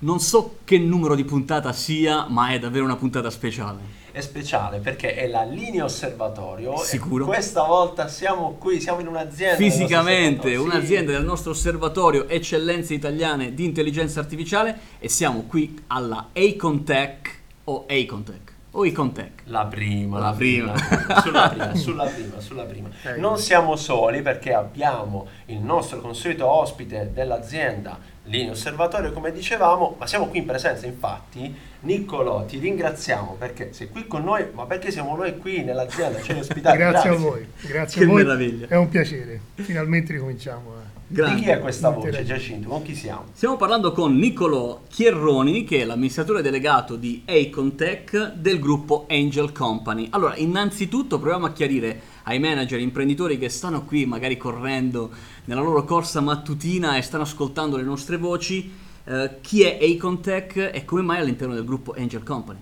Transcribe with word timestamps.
Non 0.00 0.20
so 0.20 0.58
che 0.64 0.78
numero 0.78 1.14
di 1.16 1.24
puntata 1.24 1.72
sia, 1.72 2.26
ma 2.28 2.50
è 2.50 2.58
davvero 2.58 2.84
una 2.84 2.96
puntata 2.96 3.30
speciale. 3.30 3.96
È 4.12 4.20
speciale 4.20 4.78
perché 4.78 5.14
è 5.14 5.26
la 5.28 5.42
linea 5.42 5.84
osservatorio. 5.84 6.76
Sicuro. 6.78 7.24
E 7.24 7.26
questa 7.26 7.64
volta 7.64 8.06
siamo 8.08 8.56
qui, 8.58 8.80
siamo 8.80 9.00
in 9.00 9.08
un'azienda. 9.08 9.56
Fisicamente, 9.56 10.54
un'azienda 10.56 11.10
Sì. 11.12 11.16
del 11.16 11.24
nostro 11.26 11.50
osservatorio 11.50 12.28
Eccellenze 12.28 12.94
Italiane 12.94 13.54
di 13.54 13.64
Intelligenza 13.64 14.20
Artificiale 14.20 14.78
e 14.98 15.08
siamo 15.08 15.42
qui 15.48 15.82
alla 15.88 16.28
Acontech 16.32 17.36
o 17.64 17.84
Acontech 17.88 18.56
o 18.72 18.84
Icontech. 18.84 19.42
La 19.46 19.64
prima, 19.66 20.18
La 20.18 20.32
prima. 20.32 20.74
sulla 21.22 21.48
prima, 21.48 21.74
sulla 21.74 22.04
prima, 22.04 22.40
sulla 22.40 22.62
prima. 22.64 22.88
Non 23.16 23.38
siamo 23.38 23.76
soli 23.76 24.22
perché 24.22 24.52
abbiamo 24.52 25.26
il 25.46 25.58
nostro 25.58 26.00
consueto 26.00 26.46
ospite 26.46 27.10
dell'azienda, 27.12 27.98
Linea 28.28 28.52
Osservatorio, 28.52 29.12
come 29.12 29.32
dicevamo, 29.32 29.96
ma 29.98 30.06
siamo 30.06 30.26
qui 30.26 30.38
in 30.38 30.44
presenza, 30.46 30.86
infatti. 30.86 31.54
Niccolò, 31.80 32.44
ti 32.44 32.58
ringraziamo 32.58 33.36
perché 33.38 33.72
sei 33.72 33.88
qui 33.88 34.06
con 34.06 34.24
noi, 34.24 34.46
ma 34.52 34.64
perché 34.66 34.90
siamo 34.90 35.14
noi 35.16 35.38
qui 35.38 35.62
nell'azienda, 35.62 36.20
ci 36.20 36.32
hai 36.32 36.40
ospitati. 36.40 36.76
Grazie 36.78 37.10
a 37.10 37.14
voi, 37.14 37.46
grazie 37.62 38.00
Che 38.00 38.04
a 38.06 38.10
voi. 38.10 38.22
meraviglia. 38.24 38.66
È 38.68 38.76
un 38.76 38.88
piacere. 38.88 39.40
Finalmente 39.54 40.12
ricominciamo. 40.12 40.72
a- 40.74 40.96
Di 41.06 41.34
chi 41.36 41.48
è 41.48 41.58
questa 41.60 41.88
voce. 41.90 42.24
Giacinto? 42.24 42.68
Con 42.68 42.82
chi 42.82 42.94
siamo? 42.94 43.26
Stiamo 43.32 43.56
parlando 43.56 43.92
con 43.92 44.16
Niccolò 44.16 44.82
Chierroni, 44.88 45.64
che 45.64 45.80
è 45.80 45.84
l'amministratore 45.84 46.42
delegato 46.42 46.96
di 46.96 47.22
Acontech 47.26 48.32
del 48.34 48.58
gruppo 48.58 49.06
Angel 49.08 49.52
Company. 49.52 50.08
Allora, 50.10 50.36
innanzitutto 50.36 51.18
proviamo 51.18 51.46
a 51.46 51.52
chiarire 51.52 52.00
ai 52.28 52.38
manager, 52.38 52.78
imprenditori 52.78 53.38
che 53.38 53.48
stanno 53.48 53.84
qui 53.84 54.04
magari 54.04 54.36
correndo 54.36 55.10
nella 55.46 55.62
loro 55.62 55.82
corsa 55.84 56.20
mattutina 56.20 56.96
e 56.96 57.02
stanno 57.02 57.22
ascoltando 57.22 57.76
le 57.78 57.82
nostre 57.82 58.18
voci, 58.18 58.70
eh, 59.04 59.38
chi 59.40 59.62
è 59.62 59.78
Acontech 59.80 60.70
e 60.72 60.84
come 60.84 61.00
mai 61.00 61.20
all'interno 61.20 61.54
del 61.54 61.64
gruppo 61.64 61.94
Angel 61.96 62.22
Company. 62.22 62.58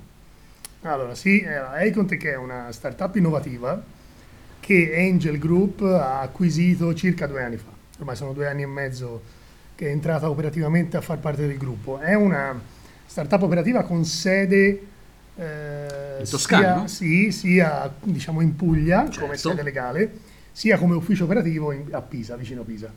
Allora, 0.82 1.16
sì, 1.16 1.40
eh, 1.40 1.54
Acontech 1.88 2.24
è 2.26 2.36
una 2.36 2.70
startup 2.70 3.16
innovativa 3.16 3.82
che 4.60 4.94
Angel 4.96 5.38
Group 5.38 5.82
ha 5.82 6.20
acquisito 6.20 6.94
circa 6.94 7.26
due 7.26 7.42
anni 7.42 7.56
fa. 7.56 7.70
Ormai 7.98 8.14
sono 8.14 8.32
due 8.32 8.46
anni 8.46 8.62
e 8.62 8.66
mezzo 8.66 9.20
che 9.74 9.88
è 9.88 9.90
entrata 9.90 10.30
operativamente 10.30 10.96
a 10.96 11.00
far 11.00 11.18
parte 11.18 11.44
del 11.44 11.56
gruppo. 11.56 11.98
È 11.98 12.14
una 12.14 12.58
startup 13.04 13.42
operativa 13.42 13.82
con 13.82 14.04
sede 14.04 14.94
eh, 15.36 16.16
In 16.20 16.28
Toscana, 16.28 16.86
sia, 16.88 16.88
sì, 16.88 17.30
sia 17.32 17.92
diciamo 18.02 18.40
in 18.40 18.56
Puglia 18.56 19.02
come 19.02 19.12
Certo. 19.12 19.48
sede 19.50 19.62
legale, 19.62 20.12
sia 20.52 20.78
come 20.78 20.94
ufficio 20.94 21.24
operativo 21.24 21.72
in- 21.72 21.88
a 21.92 22.00
Pisa, 22.00 22.36
vicino 22.36 22.62
Pisa. 22.62 22.92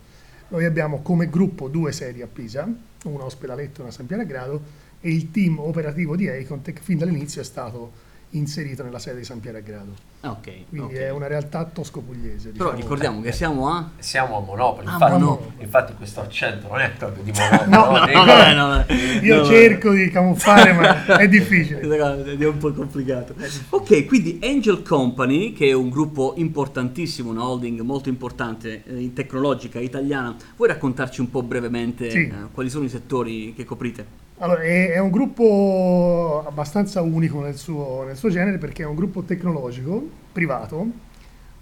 Noi 0.49 0.65
abbiamo 0.65 1.01
come 1.01 1.29
gruppo 1.29 1.67
due 1.67 1.91
sedi 1.91 2.21
a 2.21 2.27
Pisa, 2.27 2.67
una 3.03 3.23
a 3.23 3.25
Ospedaletto 3.25 3.79
e 3.79 3.81
una 3.81 3.89
a 3.89 3.93
San 3.93 4.05
Piero 4.05 4.25
Grado, 4.25 4.61
e 5.01 5.11
il 5.11 5.31
team 5.31 5.59
operativo 5.59 6.15
di 6.15 6.27
Acontech 6.27 6.79
fin 6.81 6.97
dall'inizio 6.97 7.41
è 7.41 7.43
stato 7.45 7.91
inserito 8.31 8.83
nella 8.83 8.99
sede 8.99 9.19
di 9.19 9.23
San 9.25 9.39
Piero 9.39 9.57
a 9.57 9.61
Grado. 9.61 9.93
Ah, 10.21 10.31
Ok, 10.31 10.51
Quindi 10.69 10.95
ok. 10.95 10.99
è 11.01 11.09
una 11.11 11.27
realtà 11.27 11.63
tosco-pugliese. 11.65 12.49
Però 12.49 12.65
diciamo. 12.71 12.75
ricordiamo 12.81 13.21
che 13.21 13.31
siamo 13.31 13.69
a... 13.69 13.89
Siamo 13.99 14.37
a 14.37 14.39
Monopoli, 14.41 14.87
Ah, 14.87 14.91
infatti, 14.93 15.11
Monopoli. 15.13 15.51
infatti 15.59 15.93
questo 15.95 16.19
accento 16.21 16.67
non 16.67 16.79
è 16.79 16.91
proprio 16.91 17.23
di 17.23 17.31
Monopoli. 17.37 18.13
No, 18.13 18.23
no, 18.25 18.25
no, 18.35 18.53
no, 18.53 18.67
vabbè. 18.67 18.93
Io 19.23 19.37
No, 19.37 19.45
cerco 19.45 19.91
di 19.91 20.09
camuffare, 20.09 20.73
ma 20.73 21.05
è 21.17 21.27
difficile. 21.27 21.77
È 22.39 22.45
un 22.45 22.57
po' 22.57 22.71
complicato. 22.73 23.33
Ok, 23.69 24.05
quindi 24.05 24.39
Angel 24.43 24.81
Company, 24.83 25.53
che 25.53 25.67
è 25.69 25.73
un 25.73 25.89
gruppo 25.89 26.33
importantissimo, 26.37 27.29
una 27.29 27.43
holding 27.47 27.79
molto 27.81 28.09
importante, 28.09 28.83
eh, 28.85 29.11
tecnologica 29.13 29.79
italiana, 29.79 30.35
vuoi 30.55 30.69
raccontarci 30.69 31.21
un 31.21 31.29
po' 31.29 31.41
brevemente 31.43 32.09
Sì. 32.09 32.27
eh, 32.27 32.33
quali 32.51 32.69
sono 32.69 32.85
i 32.85 32.89
settori 32.89 33.53
che 33.55 33.63
coprite? 33.65 34.27
Allora, 34.41 34.61
è, 34.61 34.91
è 34.91 34.99
un 34.99 35.09
gruppo 35.11 36.43
abbastanza 36.47 37.01
unico 37.01 37.41
nel 37.41 37.57
suo, 37.57 38.03
nel 38.05 38.15
suo 38.15 38.29
genere 38.29 38.57
perché 38.57 38.83
è 38.83 38.85
un 38.85 38.95
gruppo 38.95 39.23
tecnologico, 39.23 40.07
privato, 40.31 40.85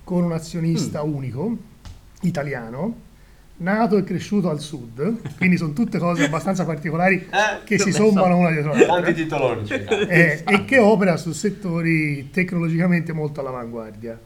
con 0.03 0.23
un 0.23 0.31
azionista 0.31 1.04
Mm. 1.04 1.14
unico, 1.14 1.58
italiano, 2.21 3.05
nato 3.58 3.98
e 3.98 4.04
cresciuto 4.04 4.49
al 4.52 4.60
sud, 4.60 5.36
quindi 5.38 5.58
sono 5.58 5.73
tutte 5.73 5.98
cose 5.98 6.26
abbastanza 6.26 6.65
particolari 6.65 7.15
Eh, 7.32 7.64
che 7.64 7.80
si 7.80 7.92
sommano 7.92 8.38
una 8.38 8.52
dietro 8.52 8.73
l'altra. 8.76 9.11
Titoloni 9.11 9.67
eh, 10.08 10.44
e 10.45 10.65
che 10.65 10.77
opera 10.77 11.17
su 11.17 11.32
settori 11.32 12.30
tecnologicamente 12.30 13.11
molto 13.11 13.39
all'avanguardia, 13.39 14.20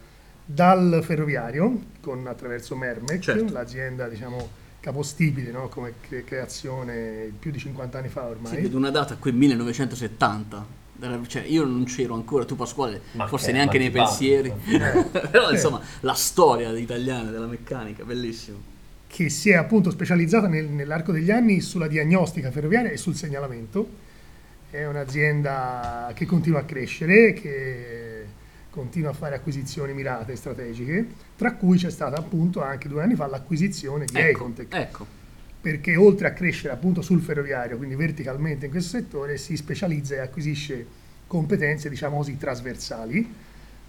dal 0.44 1.00
ferroviario, 1.02 1.78
con, 2.02 2.26
attraverso 2.26 2.76
Mermec, 2.76 3.20
Certo. 3.20 3.50
l'azienda 3.50 4.08
diciamo 4.08 4.60
capostipite 4.82 5.52
no? 5.52 5.68
come 5.68 5.94
cre- 6.06 6.24
creazione 6.24 7.30
più 7.38 7.52
di 7.52 7.58
50 7.58 7.98
anni 7.98 8.08
fa 8.08 8.22
Sì, 8.26 8.30
ormai. 8.30 8.60
vedo 8.62 8.76
una 8.76 8.90
data 8.90 9.16
qui 9.16 9.30
1970. 9.32 10.80
Era- 11.00 11.20
Cioè, 11.26 11.42
io 11.46 11.64
non 11.64 11.84
c'ero 11.84 12.14
ancora, 12.14 12.44
tu 12.44 12.56
Pasquale, 12.56 13.00
Ma 13.12 13.26
forse 13.28 13.46
che- 13.46 13.52
neanche 13.52 13.78
nei 13.78 13.90
pensieri. 13.90 14.52
Eh. 14.66 15.04
Però 15.30 15.50
insomma, 15.50 15.80
la 16.00 16.14
storia 16.14 16.76
italiana 16.76 17.30
della 17.30 17.46
meccanica, 17.46 18.04
bellissimo. 18.04 18.70
che 19.06 19.28
si 19.28 19.50
è 19.50 19.54
appunto 19.54 19.90
specializzata 19.90 20.48
nel- 20.48 20.68
nell'arco 20.68 21.12
degli 21.12 21.30
anni 21.30 21.60
sulla 21.60 21.86
diagnostica 21.86 22.50
ferroviaria 22.50 22.90
e 22.90 22.96
sul 22.96 23.14
segnalamento. 23.14 23.86
È 24.70 24.84
un'azienda 24.86 26.10
che 26.14 26.24
continua 26.24 26.60
a 26.60 26.64
crescere, 26.64 27.32
che 27.34 28.01
continua 28.72 29.10
a 29.10 29.12
fare 29.12 29.34
acquisizioni 29.34 29.92
mirate 29.92 30.32
e 30.32 30.36
strategiche, 30.36 31.06
tra 31.36 31.52
cui 31.52 31.76
c'è 31.76 31.90
stata 31.90 32.16
appunto 32.16 32.62
anche 32.62 32.88
due 32.88 33.02
anni 33.02 33.14
fa 33.14 33.26
l'acquisizione 33.26 34.06
di 34.06 34.16
Ecco, 34.16 34.38
Acontech, 34.38 34.74
ecco. 34.74 35.06
perché 35.60 35.94
oltre 35.94 36.28
a 36.28 36.32
crescere 36.32 36.72
appunto 36.72 37.02
sul 37.02 37.20
ferroviario, 37.20 37.76
quindi 37.76 37.94
verticalmente 37.96 38.64
in 38.64 38.70
questo 38.70 38.96
settore, 38.96 39.36
si 39.36 39.56
specializza 39.58 40.14
e 40.14 40.20
acquisisce 40.20 40.86
competenze, 41.26 41.90
diciamo 41.90 42.16
così, 42.16 42.38
trasversali, 42.38 43.30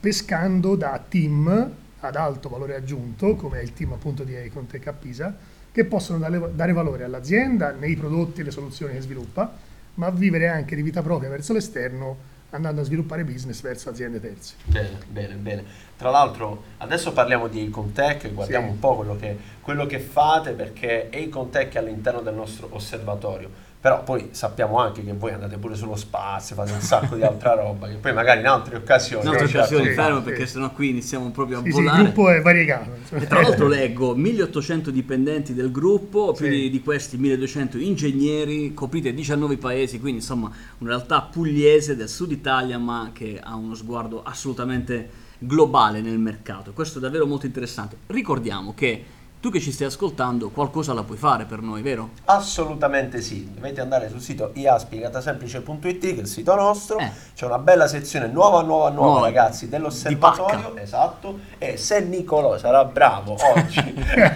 pescando 0.02 0.76
da 0.76 1.02
team 1.08 1.72
ad 2.02 2.16
alto 2.18 2.50
valore 2.50 2.76
aggiunto, 2.76 3.38
come 3.38 3.62
è 3.62 3.64
il 3.64 3.72
team 3.72 3.94
appunto 3.94 4.26
di 4.26 4.36
Acontech 4.36 4.86
a 4.88 4.94
Pisa, 4.94 5.34
che 5.72 5.86
possono 5.86 6.20
dare, 6.20 6.52
dare 6.54 6.74
valore 6.74 7.06
all'azienda 7.06 7.72
nei 7.72 7.96
prodotti 7.96 8.42
e 8.42 8.44
le 8.44 8.52
soluzioni 8.52 8.96
che 8.96 9.02
sviluppa, 9.02 9.58
ma 9.94 10.10
vivere 10.10 10.50
anche 10.50 10.76
di 10.76 10.82
vita 10.82 11.02
propria 11.02 11.30
verso 11.30 11.54
l'esterno, 11.54 12.32
andando 12.56 12.82
a 12.82 12.84
sviluppare 12.84 13.24
business 13.24 13.62
verso 13.62 13.90
aziende 13.90 14.20
terze. 14.20 14.56
Bene, 14.66 14.98
bene, 15.08 15.34
bene. 15.36 15.64
Tra 15.98 16.10
l'altro, 16.12 16.64
adesso 16.78 17.12
parliamo 17.12 17.48
di 17.48 17.66
Acontech, 17.68 18.32
guardiamo 18.34 18.68
Sì. 18.68 18.72
un 18.74 18.80
po' 18.80 18.96
quello 18.96 19.16
che, 19.16 19.38
quello 19.62 19.86
che 19.86 20.00
fate 20.00 20.52
perché 20.52 21.10
Acontech 21.12 21.74
è 21.74 21.78
all'interno 21.80 22.22
del 22.22 22.34
nostro 22.36 22.68
osservatorio. 22.72 23.72
Però 23.84 24.02
poi 24.02 24.30
sappiamo 24.32 24.78
anche 24.80 25.04
che 25.04 25.12
voi 25.12 25.34
andate 25.34 25.58
pure 25.58 25.76
sullo 25.76 25.98
spazio, 25.98 26.56
fate 26.56 26.72
un 26.72 26.80
sacco 26.80 27.16
di 27.16 27.22
altra 27.22 27.54
roba, 27.54 27.90
che 27.90 27.96
poi 27.96 28.14
magari 28.14 28.40
in 28.40 28.48
altre 28.48 28.78
occasioni. 28.78 29.24
In 29.26 29.32
altre 29.32 29.46
occasioni 29.46 29.88
sì, 29.88 29.92
fermo 29.92 30.20
sì. 30.20 30.24
perché 30.24 30.46
sennò 30.48 30.72
qui 30.72 30.92
iniziamo 30.92 31.30
proprio 31.32 31.58
a 31.58 31.64
Sì, 31.64 31.72
sì, 31.72 31.78
il 31.80 31.84
volare. 31.84 32.04
gruppo 32.04 32.30
è 32.30 32.42
variegato. 32.42 32.92
E 33.10 33.28
tra 33.28 33.42
l'altro 33.42 33.68
leggo 33.68 34.16
1800 34.16 34.90
1800 34.92 35.52
del 35.52 35.70
gruppo, 35.70 36.32
più 36.32 36.46
Sì. 36.46 36.52
di, 36.52 36.70
di 36.70 36.82
questi 36.82 37.18
1200 37.18 37.78
ingegneri, 37.78 38.74
coprite 38.74 39.14
19 39.14 39.58
paesi, 39.58 40.00
quindi 40.00 40.20
insomma 40.22 40.50
una 40.78 40.92
realtà 40.92 41.20
pugliese 41.20 41.98
del 41.98 42.08
sud 42.08 42.32
Italia 42.32 42.78
ma 42.78 43.10
che 43.12 43.38
ha 43.44 43.54
uno 43.54 43.76
sguardo 43.76 44.24
assolutamente 44.24 45.10
globale 45.40 46.00
nel 46.00 46.20
mercato. 46.20 46.72
Questo 46.72 47.00
è 47.00 47.02
davvero 47.02 47.26
molto 47.26 47.48
interessante. 47.48 47.98
Ricordiamo 48.08 48.74
che 48.74 49.04
tu 49.44 49.50
che 49.52 49.60
ci 49.60 49.74
stai 49.74 49.88
ascoltando 49.88 50.52
qualcosa 50.52 50.94
la 50.94 51.04
puoi 51.04 51.18
fare 51.18 51.44
per 51.44 51.60
noi, 51.60 51.82
vero? 51.82 52.12
Assolutamente 52.24 53.20
sì, 53.20 53.52
dovete 53.54 53.82
andare 53.82 54.08
sul 54.08 54.22
sito 54.22 54.52
iaspiegatasemplice.it 54.54 56.00
che 56.00 56.16
è 56.16 56.20
il 56.20 56.28
sito 56.28 56.56
nostro, 56.56 56.98
Eh. 56.98 57.12
c'è 57.36 57.46
una 57.46 57.58
bella 57.58 57.88
sezione 57.90 58.28
nuova, 58.28 58.62
nuova, 58.62 58.88
nuova 58.90 59.12
Nuova. 59.12 59.26
ragazzi 59.26 59.68
dell'osservatorio, 59.68 60.78
esatto, 60.78 61.40
e 61.58 61.76
se 61.76 62.00
Nicolò 62.00 62.58
sarà 62.58 62.86
bravo 62.86 63.34
oggi 63.54 63.80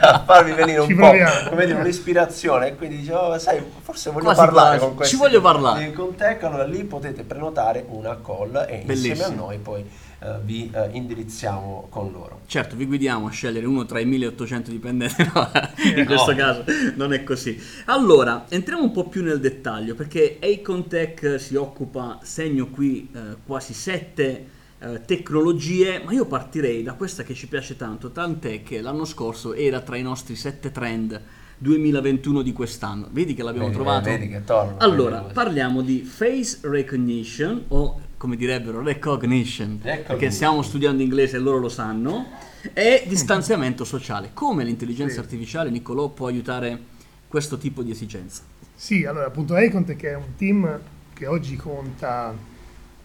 a 0.02 0.24
farvi 0.26 0.52
venire 0.52 0.80
un 0.80 0.94
po' 0.94 1.12
come 1.52 1.66
dire, 1.66 1.80
un'ispirazione 1.80 2.68
e 2.68 2.76
quindi 2.76 2.98
dice, 2.98 3.14
"Oh, 3.14 3.38
sai, 3.40 3.64
forse 3.82 4.10
voglio 4.12 4.26
Quasi 4.26 4.40
parlare 4.42 4.68
quasi. 4.72 4.86
con 4.86 4.96
questi 4.98 5.16
Ci 5.16 5.22
voglio 5.22 5.40
parlare. 5.40 5.86
di 5.86 5.94
Contech", 5.94 6.44
allora 6.44 6.66
lì 6.66 6.84
potete 6.84 7.24
prenotare 7.24 7.86
una 7.88 8.20
call 8.22 8.56
e 8.68 8.84
insieme 8.84 8.84
a 8.84 8.86
Bellissimo. 9.28 9.36
noi 9.46 9.58
poi 9.60 9.90
eh, 10.20 10.36
vi 10.44 10.70
eh, 10.74 10.90
indirizziamo 10.94 11.88
con 11.90 12.12
loro. 12.12 12.42
Certo, 12.48 12.76
vi 12.76 12.86
guidiamo 12.86 13.28
a 13.28 13.30
scegliere 13.30 13.66
uno 13.66 13.86
tra 13.86 14.00
i 14.00 14.06
1800 14.06 14.72
dipendenti, 14.72 15.24
no, 15.34 15.50
in 15.96 16.06
questo 16.06 16.32
No. 16.32 16.38
caso 16.38 16.64
non 16.96 17.14
è 17.14 17.24
così. 17.24 17.60
Allora, 17.86 18.46
entriamo 18.50 18.84
un 18.84 18.92
po' 18.92 19.08
più 19.08 19.24
nel 19.24 19.40
dettaglio, 19.40 19.96
perché 19.96 20.40
Acontech 20.42 21.40
si 21.40 21.56
occupa, 21.56 22.20
segno 22.24 22.68
qui, 22.68 23.10
eh, 23.14 23.20
quasi 23.46 23.74
sette 23.74 24.46
eh, 24.80 25.02
tecnologie, 25.06 26.02
ma 26.04 26.12
io 26.14 26.26
partirei 26.26 26.84
da 26.84 26.94
questa 26.94 27.24
che 27.24 27.34
ci 27.34 27.48
piace 27.48 27.76
tanto, 27.76 28.12
tant'è 28.12 28.62
che 28.64 28.82
l'anno 28.82 29.06
scorso 29.06 29.54
era 29.54 29.82
tra 29.82 29.98
i 29.98 30.02
nostri 30.04 30.36
sette 30.36 30.72
trend 30.72 31.20
2021 31.60 32.42
di 32.44 32.54
quest'anno. 32.54 33.08
Vedi 33.12 33.34
che 33.34 33.42
l'abbiamo 33.44 33.68
Vedi, 33.68 33.78
trovato? 33.80 34.10
vedi 34.10 34.28
che 34.30 34.44
torna. 34.44 34.76
Allora, 34.78 35.22
parliamo 35.22 35.82
di 35.82 36.02
face 36.02 36.60
recognition 36.62 37.64
o 37.70 38.00
come 38.18 38.36
direbbero 38.36 38.82
recognition, 38.82 39.78
perché 39.78 39.98
Recognition. 40.02 40.32
stiamo 40.32 40.62
studiando 40.64 41.04
inglese 41.04 41.38
e 41.38 41.40
loro 41.40 41.60
lo 41.60 41.70
sanno, 41.70 42.26
e 42.74 43.04
distanziamento 43.08 43.84
sociale. 43.86 44.32
Come 44.34 44.64
l'intelligenza 44.64 45.16
Sì. 45.16 45.20
artificiale, 45.20 45.70
Niccolò, 45.70 46.10
può 46.10 46.28
aiutare 46.28 46.80
questo 47.28 47.58
tipo 47.58 47.84
di 47.84 47.92
esigenza? 47.92 48.42
Sì, 48.76 49.06
allora 49.06 49.28
appunto 49.28 49.54
che 49.54 50.10
è 50.10 50.16
un 50.16 50.36
team 50.36 50.80
che 51.14 51.28
oggi 51.28 51.56
conta 51.56 52.36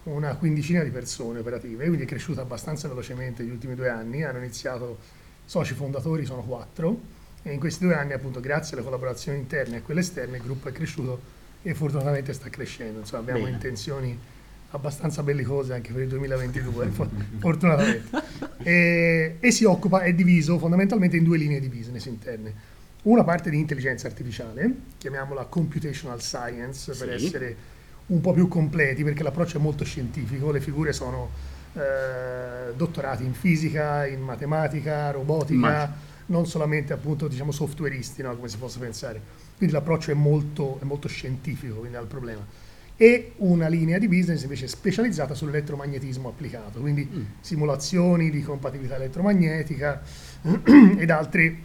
una 0.03 0.35
quindicina 0.35 0.83
di 0.83 0.89
persone 0.89 1.39
operative, 1.39 1.85
quindi 1.85 2.03
è 2.03 2.07
cresciuto 2.07 2.41
abbastanza 2.41 2.87
velocemente 2.87 3.41
negli 3.43 3.51
ultimi 3.51 3.75
due 3.75 3.89
anni, 3.89 4.23
hanno 4.23 4.39
iniziato, 4.39 4.97
soci 5.45 5.73
fondatori 5.73 6.25
sono 6.25 6.41
quattro 6.41 6.99
e 7.43 7.53
in 7.53 7.59
questi 7.59 7.85
due 7.85 7.95
anni 7.95 8.13
appunto 8.13 8.39
grazie 8.39 8.75
alle 8.75 8.83
collaborazioni 8.85 9.37
interne 9.37 9.77
e 9.77 9.81
quelle 9.81 10.01
esterne 10.01 10.37
il 10.37 10.43
gruppo 10.43 10.69
è 10.69 10.71
cresciuto 10.71 11.19
e 11.61 11.73
fortunatamente 11.73 12.33
sta 12.33 12.49
crescendo, 12.49 12.99
insomma 12.99 13.21
abbiamo 13.21 13.43
Bene. 13.43 13.51
intenzioni 13.55 14.19
abbastanza 14.73 15.21
bellicose 15.23 15.73
anche 15.73 15.91
per 15.91 16.01
il 16.03 16.07
2022, 16.09 16.87
fo- 16.89 17.09
fortunatamente. 17.39 18.09
E, 18.63 19.37
e 19.39 19.51
si 19.51 19.63
occupa, 19.65 20.01
è 20.01 20.13
diviso 20.13 20.57
fondamentalmente 20.57 21.15
in 21.17 21.23
due 21.23 21.37
linee 21.37 21.59
di 21.59 21.67
business 21.69 22.05
interne. 22.05 22.71
Una 23.03 23.23
parte 23.23 23.49
di 23.49 23.57
intelligenza 23.59 24.07
artificiale, 24.07 24.71
chiamiamola 24.97 25.45
computational 25.45 26.21
science 26.21 26.91
per 26.95 27.17
Sì. 27.19 27.25
essere 27.25 27.55
un 28.07 28.19
po' 28.21 28.33
più 28.33 28.47
completi, 28.47 29.03
perché 29.03 29.23
l'approccio 29.23 29.57
è 29.57 29.61
molto 29.61 29.83
scientifico, 29.83 30.51
le 30.51 30.59
figure 30.61 30.91
sono 30.93 31.29
eh, 31.73 32.73
dottorati 32.75 33.23
in 33.23 33.33
fisica, 33.33 34.05
in 34.07 34.21
matematica, 34.21 35.11
robotica, 35.11 35.53
Immagino. 35.53 35.95
non 36.27 36.45
solamente 36.47 36.93
appunto 36.93 37.27
diciamo 37.27 37.51
softwareisti, 37.51 38.21
no, 38.21 38.35
come 38.35 38.47
si 38.47 38.57
possa 38.57 38.79
pensare. 38.79 39.19
Quindi 39.57 39.75
l'approccio 39.75 40.11
è 40.11 40.15
molto, 40.15 40.79
è 40.81 40.83
molto 40.85 41.07
scientifico, 41.07 41.75
quindi 41.75 41.97
al 41.97 42.07
problema. 42.07 42.45
E 42.95 43.33
una 43.37 43.67
linea 43.67 43.97
di 43.97 44.07
business 44.07 44.43
invece 44.43 44.67
specializzata 44.67 45.33
sull'elettromagnetismo 45.33 46.29
applicato, 46.29 46.79
quindi 46.79 47.09
Mm. 47.11 47.21
simulazioni 47.41 48.29
di 48.29 48.41
compatibilità 48.41 48.95
elettromagnetica 48.95 50.01
ed 50.97 51.09
altre 51.09 51.57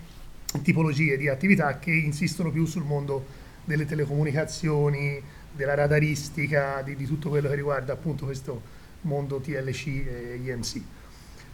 tipologie 0.62 1.16
di 1.18 1.28
attività 1.28 1.78
che 1.78 1.92
insistono 1.92 2.50
più 2.50 2.64
sul 2.64 2.84
mondo 2.84 3.24
delle 3.64 3.84
telecomunicazioni, 3.84 5.20
della 5.52 5.74
radaristica, 5.74 6.80
di, 6.82 6.96
di 6.96 7.04
tutto 7.04 7.28
quello 7.28 7.48
che 7.48 7.54
riguarda 7.54 7.92
appunto 7.92 8.24
questo 8.24 8.62
mondo 9.02 9.38
TLC 9.40 9.86
e 9.86 10.40
IMC. 10.42 10.80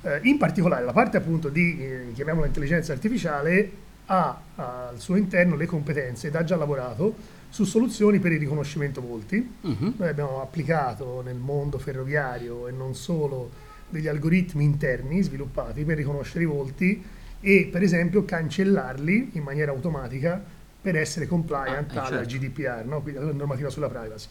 Eh, 0.02 0.20
in 0.22 0.38
particolare 0.38 0.84
la 0.84 0.92
parte 0.92 1.16
appunto 1.16 1.48
di, 1.48 1.82
eh, 1.82 2.12
chiamiamola 2.14 2.46
intelligenza 2.46 2.92
artificiale, 2.92 3.82
ha 4.06 4.38
al 4.56 5.00
suo 5.00 5.16
interno 5.16 5.56
le 5.56 5.66
competenze 5.66 6.28
ed 6.28 6.36
ha 6.36 6.44
già 6.44 6.56
lavorato 6.56 7.14
su 7.54 7.62
soluzioni 7.62 8.18
per 8.18 8.32
il 8.32 8.40
riconoscimento 8.40 9.00
volti. 9.00 9.48
Mhm. 9.60 9.94
Noi 9.98 10.08
abbiamo 10.08 10.42
applicato 10.42 11.22
nel 11.24 11.36
mondo 11.36 11.78
ferroviario 11.78 12.66
e 12.66 12.72
non 12.72 12.96
solo 12.96 13.48
degli 13.88 14.08
algoritmi 14.08 14.64
interni 14.64 15.22
sviluppati 15.22 15.84
per 15.84 15.96
riconoscere 15.96 16.42
i 16.42 16.46
volti 16.48 17.00
e 17.40 17.68
per 17.70 17.84
esempio 17.84 18.24
cancellarli 18.24 19.30
in 19.34 19.44
maniera 19.44 19.70
automatica 19.70 20.42
per 20.82 20.96
essere 20.96 21.28
compliant 21.28 21.92
Ah, 21.92 21.94
eh, 21.94 21.98
alla 21.98 22.26
certo. 22.26 22.38
GDPR, 22.38 22.84
no? 22.86 23.00
quindi 23.02 23.20
alla 23.20 23.32
normativa 23.32 23.70
sulla 23.70 23.88
privacy. 23.88 24.26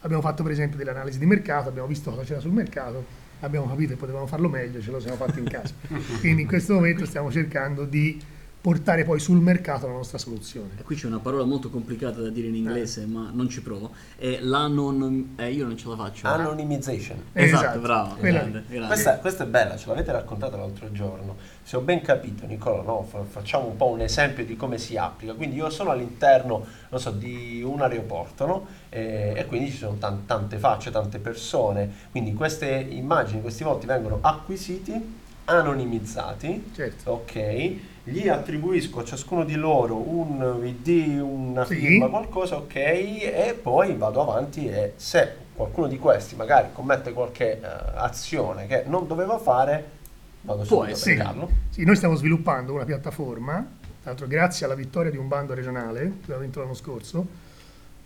Abbiamo 0.00 0.20
fatto 0.22 0.42
per 0.42 0.52
esempio 0.52 0.76
delle 0.76 0.90
analisi 0.90 1.18
di 1.18 1.24
mercato, 1.24 1.70
abbiamo 1.70 1.88
visto 1.88 2.10
cosa 2.10 2.24
c'era 2.24 2.40
sul 2.40 2.52
mercato, 2.52 3.02
abbiamo 3.40 3.66
capito 3.68 3.94
che 3.94 3.98
potevamo 3.98 4.26
farlo 4.26 4.50
meglio, 4.50 4.82
ce 4.82 4.90
lo 4.90 5.00
siamo 5.00 5.16
fatti 5.16 5.38
in 5.38 5.48
casa. 5.48 5.72
Quindi 6.20 6.42
in 6.42 6.46
questo 6.46 6.74
momento 6.74 7.06
stiamo 7.06 7.32
cercando 7.32 7.86
di 7.86 8.20
portare 8.66 9.04
poi 9.04 9.20
sul 9.20 9.38
mercato 9.38 9.86
la 9.86 9.92
nostra 9.92 10.18
soluzione. 10.18 10.70
E 10.80 10.82
qui 10.82 10.96
c'è 10.96 11.06
una 11.06 11.20
parola 11.20 11.44
molto 11.44 11.70
complicata 11.70 12.20
da 12.20 12.30
dire 12.30 12.48
in 12.48 12.56
inglese, 12.56 13.06
ma 13.06 13.30
non 13.32 13.48
ci 13.48 13.62
provo. 13.62 13.92
È 14.16 14.40
l'anon... 14.40 15.34
Eh, 15.36 15.52
io 15.52 15.66
non 15.66 15.76
ce 15.76 15.86
la 15.86 15.94
faccio. 15.94 16.26
Anonymization. 16.26 17.16
Esatto, 17.32 17.62
Esatto, 17.62 17.78
bravo. 17.78 18.16
grande, 18.18 18.64
grande. 18.66 18.86
Questa, 18.88 19.18
questa 19.18 19.44
è 19.44 19.46
bella, 19.46 19.76
ce 19.76 19.86
l'avete 19.86 20.10
raccontata 20.10 20.56
l'altro 20.56 20.90
giorno. 20.90 21.36
Se 21.62 21.76
ho 21.76 21.80
ben 21.80 22.00
capito, 22.02 22.44
Nicola, 22.44 22.82
no, 22.82 23.06
fa- 23.08 23.22
facciamo 23.22 23.68
un 23.68 23.76
po' 23.76 23.86
un 23.86 24.00
esempio 24.00 24.44
di 24.44 24.56
come 24.56 24.78
si 24.78 24.96
applica. 24.96 25.34
Quindi 25.34 25.54
io 25.54 25.70
sono 25.70 25.90
all'interno, 25.90 26.66
non 26.88 26.98
so, 26.98 27.12
di 27.12 27.62
un 27.64 27.80
aeroporto, 27.82 28.46
no? 28.46 28.66
E, 28.88 29.32
e 29.36 29.46
quindi 29.46 29.70
ci 29.70 29.76
sono 29.76 29.94
tan- 29.98 30.26
tante 30.26 30.58
facce, 30.58 30.90
tante 30.90 31.20
persone. 31.20 31.88
Quindi 32.10 32.32
queste 32.34 32.66
immagini, 32.90 33.42
questi 33.42 33.62
volti 33.62 33.86
vengono 33.86 34.18
acquisiti, 34.22 35.22
anonimizzati, 35.46 36.70
Certo. 36.74 37.10
ok? 37.10 37.74
Gli 38.04 38.28
attribuisco 38.28 39.00
a 39.00 39.04
ciascuno 39.04 39.44
di 39.44 39.54
loro 39.56 39.96
un 39.96 40.60
ID, 40.64 41.18
una 41.20 41.64
Sì. 41.64 41.74
firma, 41.76 42.06
qualcosa, 42.08 42.56
ok? 42.56 42.74
E 42.76 43.58
poi 43.60 43.94
vado 43.96 44.20
avanti 44.22 44.68
e 44.68 44.92
se 44.96 45.44
qualcuno 45.54 45.86
di 45.88 45.98
questi 45.98 46.36
magari 46.36 46.68
commette 46.72 47.12
qualche 47.12 47.60
eh, 47.60 47.66
azione 47.96 48.66
che 48.66 48.84
non 48.86 49.06
doveva 49.08 49.38
fare, 49.38 49.84
vado 50.42 50.58
Può 50.62 50.82
subito 50.82 50.84
a 50.84 50.90
essere. 50.90 51.14
beccarlo. 51.16 51.50
Sì, 51.70 51.84
noi 51.84 51.96
stiamo 51.96 52.14
sviluppando 52.14 52.72
una 52.74 52.84
piattaforma, 52.84 53.54
tra 53.54 54.10
l'altro 54.10 54.26
grazie 54.28 54.66
alla 54.66 54.74
vittoria 54.76 55.10
di 55.10 55.16
un 55.16 55.26
bando 55.26 55.54
regionale 55.54 56.00
che 56.00 56.14
abbiamo 56.24 56.42
vinto 56.42 56.60
l'anno 56.60 56.74
scorso, 56.74 57.26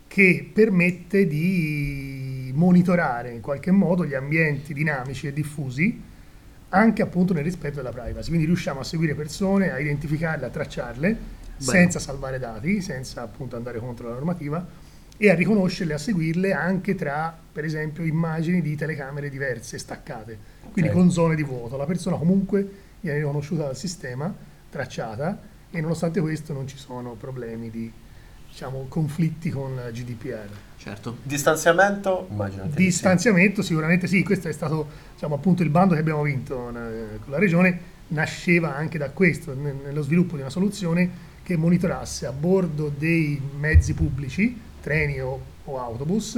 che 0.09 0.51
permette 0.53 1.27
di 1.27 2.53
monitorare 2.55 3.31
in 3.33 3.41
qualche 3.41 3.71
modo 3.71 4.05
gli 4.07 4.15
ambienti 4.15 4.73
dinamici 4.73 5.27
e 5.27 5.33
diffusi 5.33 6.09
anche 6.71 7.03
appunto 7.03 7.33
nel 7.33 7.45
rispetto 7.45 7.77
della 7.77 7.91
privacy. 7.91 8.29
Quindi 8.29 8.47
riusciamo 8.47 8.81
a 8.81 8.85
seguire 8.85 9.15
persone, 9.15 9.71
a 9.71 9.79
identificarle, 9.79 10.47
a 10.47 10.51
tracciarle 10.51 11.17
senza 11.57 11.99
salvare 11.99 12.39
dati, 12.39 12.81
senza 12.81 13.23
appunto 13.23 13.55
andare 13.57 13.79
contro 13.79 14.09
la 14.09 14.15
normativa 14.15 14.67
e 15.17 15.29
a 15.31 15.35
riconoscerle, 15.35 15.93
a 15.93 15.99
seguirle 15.99 16.55
anche 16.55 16.95
tra, 16.95 17.37
per 17.53 17.65
esempio, 17.65 18.05
immagini 18.05 18.63
di 18.63 18.75
telecamere 18.77 19.29
diverse, 19.29 19.77
staccate, 19.77 20.39
quindi 20.73 20.91
Ok. 20.91 20.97
con 20.97 21.11
zone 21.11 21.35
di 21.35 21.43
vuoto. 21.43 21.77
La 21.77 21.85
persona 21.85 22.17
comunque 22.17 22.67
viene 23.01 23.19
riconosciuta 23.19 23.65
dal 23.65 23.77
sistema, 23.77 24.35
tracciata 24.71 25.39
e 25.71 25.81
nonostante 25.83 26.21
questo 26.21 26.55
non 26.55 26.67
ci 26.67 26.79
sono 26.79 27.13
problemi 27.13 27.69
di 27.69 27.93
diciamo, 28.51 28.87
conflitti 28.89 29.51
con 29.51 29.81
GDPR. 29.93 30.49
Certo. 30.77 31.19
Distanziamento? 31.23 32.27
Immagino 32.31 32.65
che 32.65 32.71
sì. 32.71 32.77
Distanziamento 32.77 33.63
sicuramente 33.63 34.07
sì, 34.07 34.23
questo 34.23 34.49
è 34.49 34.53
stato 34.53 34.89
diciamo, 35.13 35.35
appunto 35.35 35.63
il 35.63 35.69
bando 35.71 35.95
che 35.95 36.01
abbiamo 36.01 36.23
vinto 36.23 36.69
eh, 36.69 37.19
con 37.21 37.31
la 37.31 37.39
regione, 37.39 37.79
nasceva 38.09 38.75
anche 38.75 38.99
da 38.99 39.11
questo, 39.11 39.55
ne- 39.55 39.75
nello 39.85 40.03
sviluppo 40.03 40.35
di 40.35 40.41
una 40.41 40.51
soluzione 40.51 41.29
che 41.43 41.57
monitorasse 41.57 42.27
a 42.27 42.33
bordo 42.33 42.93
dei 42.97 43.41
mezzi 43.59 43.93
pubblici, 43.95 44.59
treni 44.81 45.21
o, 45.21 45.41
o 45.65 45.79
autobus, 45.79 46.37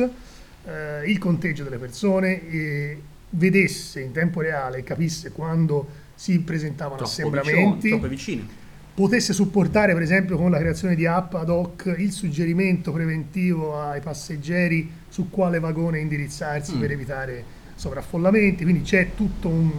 eh, 0.64 1.10
il 1.10 1.18
conteggio 1.18 1.64
delle 1.64 1.78
persone 1.78 2.48
e 2.48 3.02
vedesse 3.30 4.00
in 4.00 4.12
tempo 4.12 4.40
reale 4.40 4.82
capisse 4.82 5.32
quando 5.32 6.00
si 6.14 6.40
presentavano 6.40 6.96
Troppo 6.96 7.10
assembramenti 7.10 7.74
vicino, 7.74 7.98
troppo 7.98 8.08
vicini. 8.08 8.48
Potesse 8.94 9.32
supportare 9.32 9.94
per 9.94 10.02
esempio 10.02 10.36
con 10.36 10.50
la 10.50 10.58
creazione 10.58 10.94
di 10.94 11.06
app 11.06 11.34
ad 11.34 11.48
hoc 11.48 11.94
il 11.96 12.12
suggerimento 12.12 12.92
preventivo 12.92 13.80
ai 13.80 14.00
passeggeri 14.00 14.90
su 15.08 15.30
quale 15.30 15.58
vagone 15.60 15.98
indirizzarsi 16.00 16.74
Mm. 16.76 16.80
per 16.80 16.90
evitare 16.90 17.44
sovraffollamenti, 17.74 18.64
quindi 18.64 18.82
c'è 18.82 19.10
tutto 19.14 19.48
un, 19.48 19.70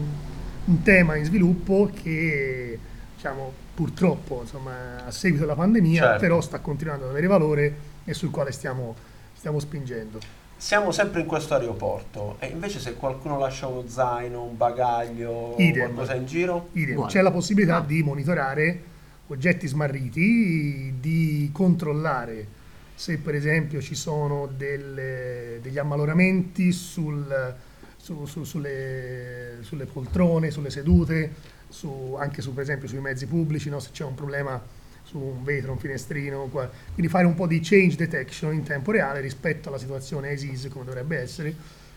un 0.66 0.82
tema 0.82 1.16
in 1.16 1.26
sviluppo 1.26 1.90
che 2.02 2.78
diciamo, 3.16 3.52
purtroppo 3.76 4.40
insomma, 4.42 5.06
a 5.06 5.12
seguito 5.12 5.44
della 5.46 5.56
pandemia 5.56 6.02
Certo. 6.02 6.20
però 6.20 6.42
sta 6.42 6.60
continuando 6.60 7.06
ad 7.06 7.12
avere 7.12 7.28
valore 7.28 7.76
e 8.04 8.14
sul 8.14 8.32
quale 8.32 8.52
stiamo, 8.52 8.96
stiamo 9.36 9.60
spingendo. 9.60 10.20
Siamo 10.58 10.92
sempre 10.92 11.22
in 11.22 11.28
questo 11.28 11.54
aeroporto 11.56 12.38
e 12.40 12.48
invece 12.48 12.80
se 12.80 12.94
qualcuno 12.96 13.38
lascia 13.38 13.68
uno 13.68 13.84
zaino, 13.88 14.44
un 14.44 14.58
bagaglio, 14.58 15.56
Idem. 15.58 15.84
qualcosa 15.94 16.16
in 16.16 16.26
giro, 16.26 16.70
Idem. 16.74 17.06
C'è 17.08 17.22
la 17.22 17.32
possibilità 17.32 17.78
Ah. 17.78 17.82
di 17.82 18.02
monitorare 18.04 18.82
oggetti 19.28 19.68
smarriti, 19.68 20.94
di 21.00 21.50
controllare 21.52 22.62
se 22.96 23.18
per 23.18 23.36
esempio 23.36 23.82
ci 23.82 23.96
sono 23.96 24.48
delle- 24.56 25.60
degli 25.62 25.78
ammaloramenti 25.78 26.72
sul- 26.72 27.56
su- 27.98 28.26
su- 28.26 28.44
sulle, 28.44 29.58
sulle 29.62 29.86
poltrone, 29.86 30.52
sulle 30.52 30.70
sedute, 30.70 31.32
su- 31.70 32.16
anche 32.20 32.42
su, 32.42 32.54
per 32.54 32.64
esempio 32.64 32.88
sui 32.88 33.00
mezzi 33.00 33.26
pubblici, 33.26 33.70
no? 33.70 33.80
se 33.80 33.90
c'è 33.92 34.04
un 34.04 34.14
problema 34.14 34.62
su 35.04 35.18
un 35.18 35.44
vetro, 35.44 35.72
un 35.72 35.80
finestrino, 35.80 36.48
qua- 36.48 36.70
quindi 36.94 37.12
fare 37.12 37.26
un 37.26 37.34
po' 37.34 37.48
di 37.48 37.60
change 37.62 37.96
detection 37.96 38.54
in 38.54 38.64
tempo 38.64 38.92
reale 38.92 39.20
rispetto 39.22 39.70
alla 39.70 39.78
situazione 39.80 40.32
as 40.32 40.68
come 40.70 40.86
dovrebbe 40.86 41.18
essere 41.18 41.54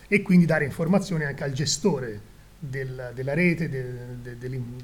e 0.09 0.23
quindi 0.23 0.47
dare 0.47 0.65
informazioni 0.65 1.25
anche 1.25 1.45
al 1.45 1.53
gestore 1.53 2.21
del- 2.59 3.11
della 3.15 3.35
rete, 3.35 3.69
del- 3.69 4.19
de- 4.23 4.39
dell'in- 4.39 4.77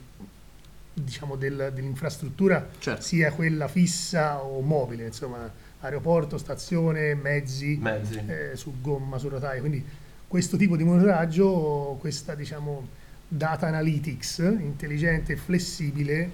diciamo 0.94 1.36
del- 1.36 1.70
dell'infrastruttura, 1.74 2.68
Certo. 2.78 3.02
sia 3.02 3.32
quella 3.32 3.68
fissa 3.68 4.42
o 4.42 4.60
mobile, 4.60 5.06
insomma, 5.06 5.50
aeroporto, 5.80 6.38
stazione, 6.38 7.14
mezzi, 7.14 7.76
mezzi. 7.80 8.20
eh, 8.26 8.50
su 8.54 8.74
gomma, 8.80 9.18
su 9.18 9.28
rotaie. 9.28 9.60
Quindi 9.60 9.84
questo 10.28 10.56
tipo 10.56 10.76
di 10.76 10.84
monitoraggio, 10.84 11.96
questa 12.00 12.34
diciamo 12.34 12.88
data 13.28 13.66
analytics 13.66 14.38
intelligente 14.38 15.32
e 15.32 15.36
flessibile 15.36 16.30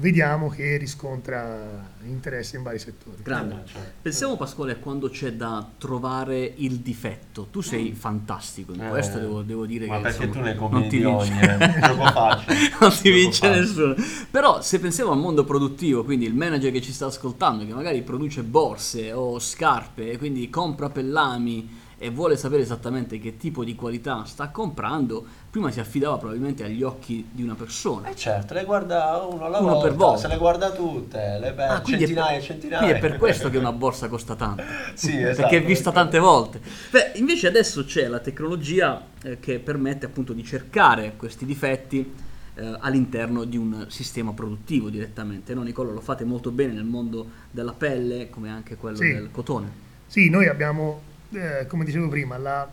vediamo 0.00 0.48
che 0.48 0.76
riscontra 0.76 1.90
interesse 2.04 2.56
in 2.56 2.62
vari 2.62 2.78
settori. 2.78 3.16
Grande. 3.22 3.62
Eh, 3.64 3.66
certo. 3.66 3.92
Pensiamo 4.02 4.36
Pasquale 4.36 4.72
a 4.72 4.76
quando 4.76 5.08
c'è 5.08 5.32
da 5.32 5.68
trovare 5.78 6.52
il 6.56 6.76
difetto. 6.78 7.48
Tu 7.50 7.60
sei 7.60 7.92
fantastico 7.92 8.72
in 8.72 8.82
Eh, 8.84 8.88
questo, 8.88 9.18
devo, 9.18 9.42
devo 9.42 9.66
dire 9.66 9.86
Ma 9.86 9.96
che 9.96 10.02
perché 10.02 10.24
insomma, 10.26 10.32
tu 10.32 10.38
ne 10.40 10.54
non 10.54 10.70
combini 10.70 10.88
ti 10.88 10.98
di 10.98 11.04
vince. 11.04 11.32
ogni, 11.32 11.40
eh, 11.40 11.56
non 12.80 12.92
ti 13.00 13.10
vince 13.10 13.38
facile. 13.40 13.60
nessuno. 13.60 13.94
Però 14.30 14.60
se 14.62 14.78
pensiamo 14.80 15.10
al 15.12 15.18
mondo 15.18 15.44
produttivo, 15.44 16.04
quindi 16.04 16.26
il 16.26 16.34
manager 16.34 16.70
che 16.72 16.80
ci 16.80 16.92
sta 16.92 17.06
ascoltando, 17.06 17.66
che 17.66 17.74
magari 17.74 18.02
produce 18.02 18.42
borse 18.42 19.12
o 19.12 19.38
scarpe 19.38 20.12
e 20.12 20.18
quindi 20.18 20.48
compra 20.50 20.90
pellami 20.90 21.86
e 22.00 22.10
vuole 22.10 22.36
sapere 22.36 22.62
esattamente 22.62 23.18
che 23.18 23.36
tipo 23.36 23.64
di 23.64 23.74
qualità 23.74 24.24
sta 24.24 24.50
comprando, 24.50 25.24
prima 25.50 25.70
si 25.72 25.80
affidava 25.80 26.16
probabilmente 26.16 26.62
agli 26.62 26.82
occhi 26.84 27.26
di 27.30 27.42
una 27.42 27.54
persona. 27.54 28.08
Eh 28.08 28.14
certo, 28.14 28.54
le 28.54 28.64
guarda 28.64 29.16
uno 29.28 29.44
alla 29.46 29.58
Uno 29.58 29.72
volta, 29.72 29.88
per 29.88 29.96
volta. 29.96 30.18
se 30.20 30.28
le 30.28 30.36
guarda 30.36 30.70
tutte, 30.70 31.38
le 31.40 31.52
per 31.52 31.70
Ah, 31.70 31.82
centinaia 31.82 32.38
e 32.38 32.40
centinaia. 32.40 32.78
Quindi 32.84 32.98
è 32.98 33.00
per 33.10 33.18
questo 33.18 33.50
che 33.50 33.58
una 33.58 33.72
borsa 33.72 34.08
costa 34.08 34.36
tanto. 34.36 34.62
Sì, 34.94 35.20
esatto, 35.20 35.40
perché 35.48 35.56
è 35.58 35.64
vista 35.64 35.90
perché- 35.90 36.08
tante 36.10 36.18
volte. 36.20 36.60
Beh, 36.90 37.12
invece 37.18 37.48
adesso 37.48 37.84
c'è 37.84 38.06
la 38.06 38.20
tecnologia 38.20 39.02
eh, 39.22 39.40
che 39.40 39.58
permette 39.58 40.06
appunto 40.06 40.32
di 40.32 40.44
cercare 40.44 41.14
questi 41.16 41.44
difetti 41.44 42.12
eh, 42.54 42.76
all'interno 42.80 43.42
di 43.44 43.56
un 43.56 43.86
sistema 43.88 44.32
produttivo 44.32 44.88
direttamente. 44.88 45.52
No, 45.52 45.62
Nicola, 45.62 45.90
lo 45.92 46.00
fate 46.00 46.24
molto 46.24 46.50
bene 46.52 46.72
nel 46.74 46.84
mondo 46.84 47.26
della 47.50 47.72
pelle 47.72 48.30
come 48.30 48.50
anche 48.50 48.76
quello 48.76 48.96
Sì. 48.98 49.12
del 49.12 49.30
cotone. 49.32 49.86
Sì, 50.06 50.28
noi 50.30 50.46
abbiamo, 50.48 51.02
eh, 51.32 51.66
come 51.66 51.84
dicevo 51.84 52.08
prima, 52.08 52.36
la, 52.38 52.70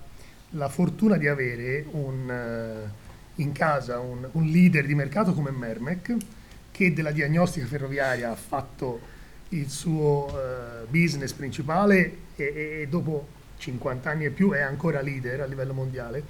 la 0.52 0.70
fortuna 0.70 1.18
di 1.18 1.28
avere 1.28 1.86
un, 1.92 2.30
eh, 2.30 2.90
in 3.42 3.52
casa 3.52 4.00
un, 4.00 4.28
un 4.32 4.46
leader 4.46 4.86
di 4.86 4.96
mercato 4.96 5.34
come 5.34 5.52
Mermec 5.52 6.16
che 6.72 6.94
della 6.94 7.12
diagnostica 7.12 7.66
ferroviaria 7.66 8.32
ha 8.32 8.36
fatto 8.36 9.14
il 9.50 9.70
suo 9.70 10.28
eh, 10.30 10.86
business 10.90 11.32
principale 11.34 12.18
e, 12.36 12.44
e- 12.82 12.88
dopo 12.90 13.28
50 13.58 14.10
anni 14.10 14.26
e 14.26 14.30
più 14.32 14.52
è 14.52 14.60
ancora 14.62 15.02
leader 15.02 15.42
a 15.42 15.46
livello 15.46 15.74
mondiale 15.74 16.24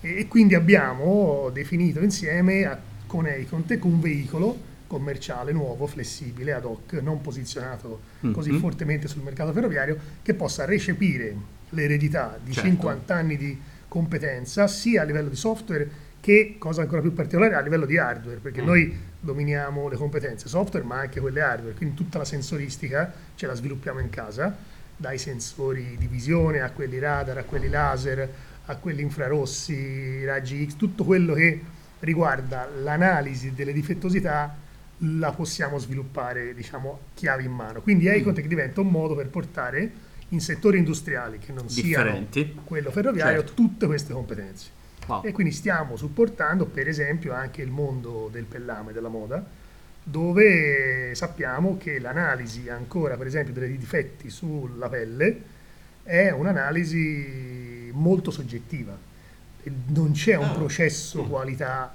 e, 0.00 0.18
e 0.20 0.28
quindi 0.28 0.54
abbiamo 0.54 1.50
definito 1.52 2.00
insieme 2.00 2.64
a- 2.64 2.78
con 3.06 3.26
Eicont 3.26 3.78
un 3.82 4.00
veicolo 4.00 4.74
commerciale 4.88 5.52
nuovo, 5.52 5.86
flessibile, 5.86 6.52
ad 6.52 6.64
hoc, 6.64 6.92
non 6.94 7.20
posizionato 7.20 8.00
così 8.32 8.52
Mhm. 8.52 8.60
fortemente 8.60 9.08
sul 9.08 9.22
mercato 9.22 9.52
ferroviario, 9.52 9.96
che 10.22 10.34
possa 10.34 10.64
recepire 10.64 11.34
l'eredità 11.70 12.38
di 12.42 12.52
Certo. 12.52 12.68
50 12.68 13.14
anni 13.14 13.36
di 13.36 13.60
competenza 13.88 14.66
sia 14.66 15.02
a 15.02 15.04
livello 15.04 15.28
di 15.28 15.36
software 15.36 15.88
che, 16.20 16.56
cosa 16.58 16.82
ancora 16.82 17.00
più 17.00 17.12
particolare, 17.12 17.54
a 17.54 17.60
livello 17.60 17.86
di 17.86 17.98
hardware, 17.98 18.38
perché 18.38 18.60
Mm. 18.62 18.66
noi 18.66 18.98
dominiamo 19.20 19.88
le 19.88 19.96
competenze 19.96 20.48
software 20.48 20.84
ma 20.84 20.98
anche 21.00 21.20
quelle 21.20 21.40
hardware, 21.40 21.74
quindi 21.74 21.94
tutta 21.94 22.18
la 22.18 22.24
sensoristica 22.24 23.12
ce 23.34 23.46
la 23.46 23.54
sviluppiamo 23.54 24.00
in 24.00 24.10
casa, 24.10 24.56
dai 24.96 25.18
sensori 25.18 25.96
di 25.98 26.06
visione 26.06 26.60
a 26.60 26.70
quelli 26.70 26.98
radar, 26.98 27.38
a 27.38 27.44
quelli 27.44 27.68
laser, 27.68 28.28
a 28.66 28.76
quelli 28.76 29.02
infrarossi, 29.02 30.24
raggi 30.24 30.66
X, 30.68 30.76
tutto 30.76 31.04
quello 31.04 31.34
che 31.34 31.60
riguarda 32.00 32.68
l'analisi 32.82 33.52
delle 33.54 33.72
difettosità 33.72 34.56
la 35.00 35.30
possiamo 35.32 35.78
sviluppare, 35.78 36.54
diciamo, 36.54 37.00
chiave 37.14 37.42
in 37.42 37.52
mano. 37.52 37.80
Quindi 37.82 38.08
Eicont 38.08 38.40
diventa 38.40 38.80
un 38.80 38.88
modo 38.88 39.14
per 39.14 39.28
portare 39.28 39.90
in 40.30 40.40
settori 40.40 40.78
industriali 40.78 41.38
che 41.38 41.52
non 41.52 41.68
siano 41.68 41.88
Differenti. 41.88 42.60
quello 42.64 42.90
ferroviario 42.90 43.38
Certo. 43.40 43.54
tutte 43.54 43.86
queste 43.86 44.12
competenze. 44.12 44.70
Wow. 45.06 45.22
E 45.24 45.30
quindi 45.32 45.52
stiamo 45.52 45.96
supportando 45.96 46.66
per 46.66 46.88
esempio 46.88 47.32
anche 47.32 47.62
il 47.62 47.70
mondo 47.70 48.28
del 48.32 48.44
pellame, 48.44 48.92
della 48.92 49.08
moda, 49.08 49.44
dove 50.02 51.14
sappiamo 51.14 51.76
che 51.78 51.98
l'analisi 51.98 52.68
ancora 52.68 53.16
per 53.16 53.26
esempio 53.26 53.52
dei 53.52 53.76
difetti 53.78 54.30
sulla 54.30 54.88
pelle 54.88 55.42
è 56.02 56.30
un'analisi 56.30 57.90
molto 57.92 58.30
soggettiva. 58.30 58.96
Non 59.88 60.12
c'è 60.12 60.36
un 60.36 60.44
Ah. 60.44 60.52
processo 60.52 61.24
qualità 61.24 61.92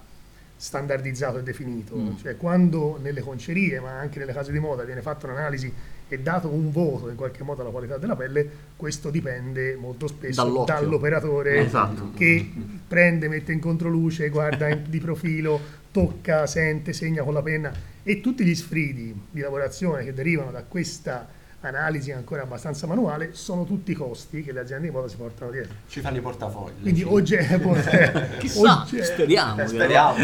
standardizzato 0.62 1.40
e 1.40 1.44
definito, 1.44 1.96
Mm. 1.96 2.18
cioè 2.18 2.38
quando 2.38 3.00
nelle 3.02 3.22
concerie 3.22 3.80
ma 3.80 3.98
anche 3.98 4.20
nelle 4.20 4.32
case 4.32 4.52
di 4.52 4.60
moda 4.60 4.84
viene 4.84 5.02
fatta 5.02 5.26
un'analisi 5.26 5.74
e 6.08 6.20
dato 6.20 6.50
un 6.50 6.72
voto 6.72 7.10
in 7.10 7.16
qualche 7.16 7.42
modo 7.42 7.62
alla 7.62 7.72
qualità 7.72 7.98
della 7.98 8.16
pelle, 8.16 8.48
questo 8.76 9.10
dipende 9.10 9.76
molto 9.76 10.06
spesso 10.08 10.44
Dall'occhio. 10.44 10.74
dall'operatore 10.76 11.66
Esatto. 11.66 12.12
che 12.16 12.48
prende, 12.88 13.28
mette 13.28 13.52
in 13.54 13.60
controluce, 13.60 14.30
guarda 14.30 14.68
in- 14.70 14.84
di 14.88 15.00
profilo, 15.00 15.60
tocca, 15.92 16.46
sente, 16.46 16.94
segna 16.94 17.24
con 17.24 17.34
la 17.34 17.42
penna 17.42 17.74
e 18.04 18.22
tutti 18.22 18.44
gli 18.46 18.54
sfridi 18.54 19.20
di 19.32 19.40
lavorazione 19.40 20.04
che 20.04 20.14
derivano 20.14 20.52
da 20.52 20.62
questa 20.64 21.28
analisi 21.62 22.12
ancora 22.12 22.42
abbastanza 22.42 22.88
manuale 22.88 23.34
sono 23.34 23.66
tutti 23.66 23.94
costi 23.94 24.44
che 24.44 24.52
le 24.52 24.62
aziende 24.62 24.88
di 24.88 24.94
moda 24.94 25.08
si 25.08 25.16
portano 25.16 25.52
dietro. 25.52 25.74
Ci 25.88 26.02
fanno 26.02 26.18
i 26.18 26.22
portafogli. 26.22 26.82
Quindi, 26.82 27.02
sì. 27.02 27.06
ogge- 27.08 27.60
Chissà, 28.40 28.82
ogge- 28.82 29.04
speriamo. 29.04 29.62
Eh, 29.62 29.68
speriamo. 29.68 30.16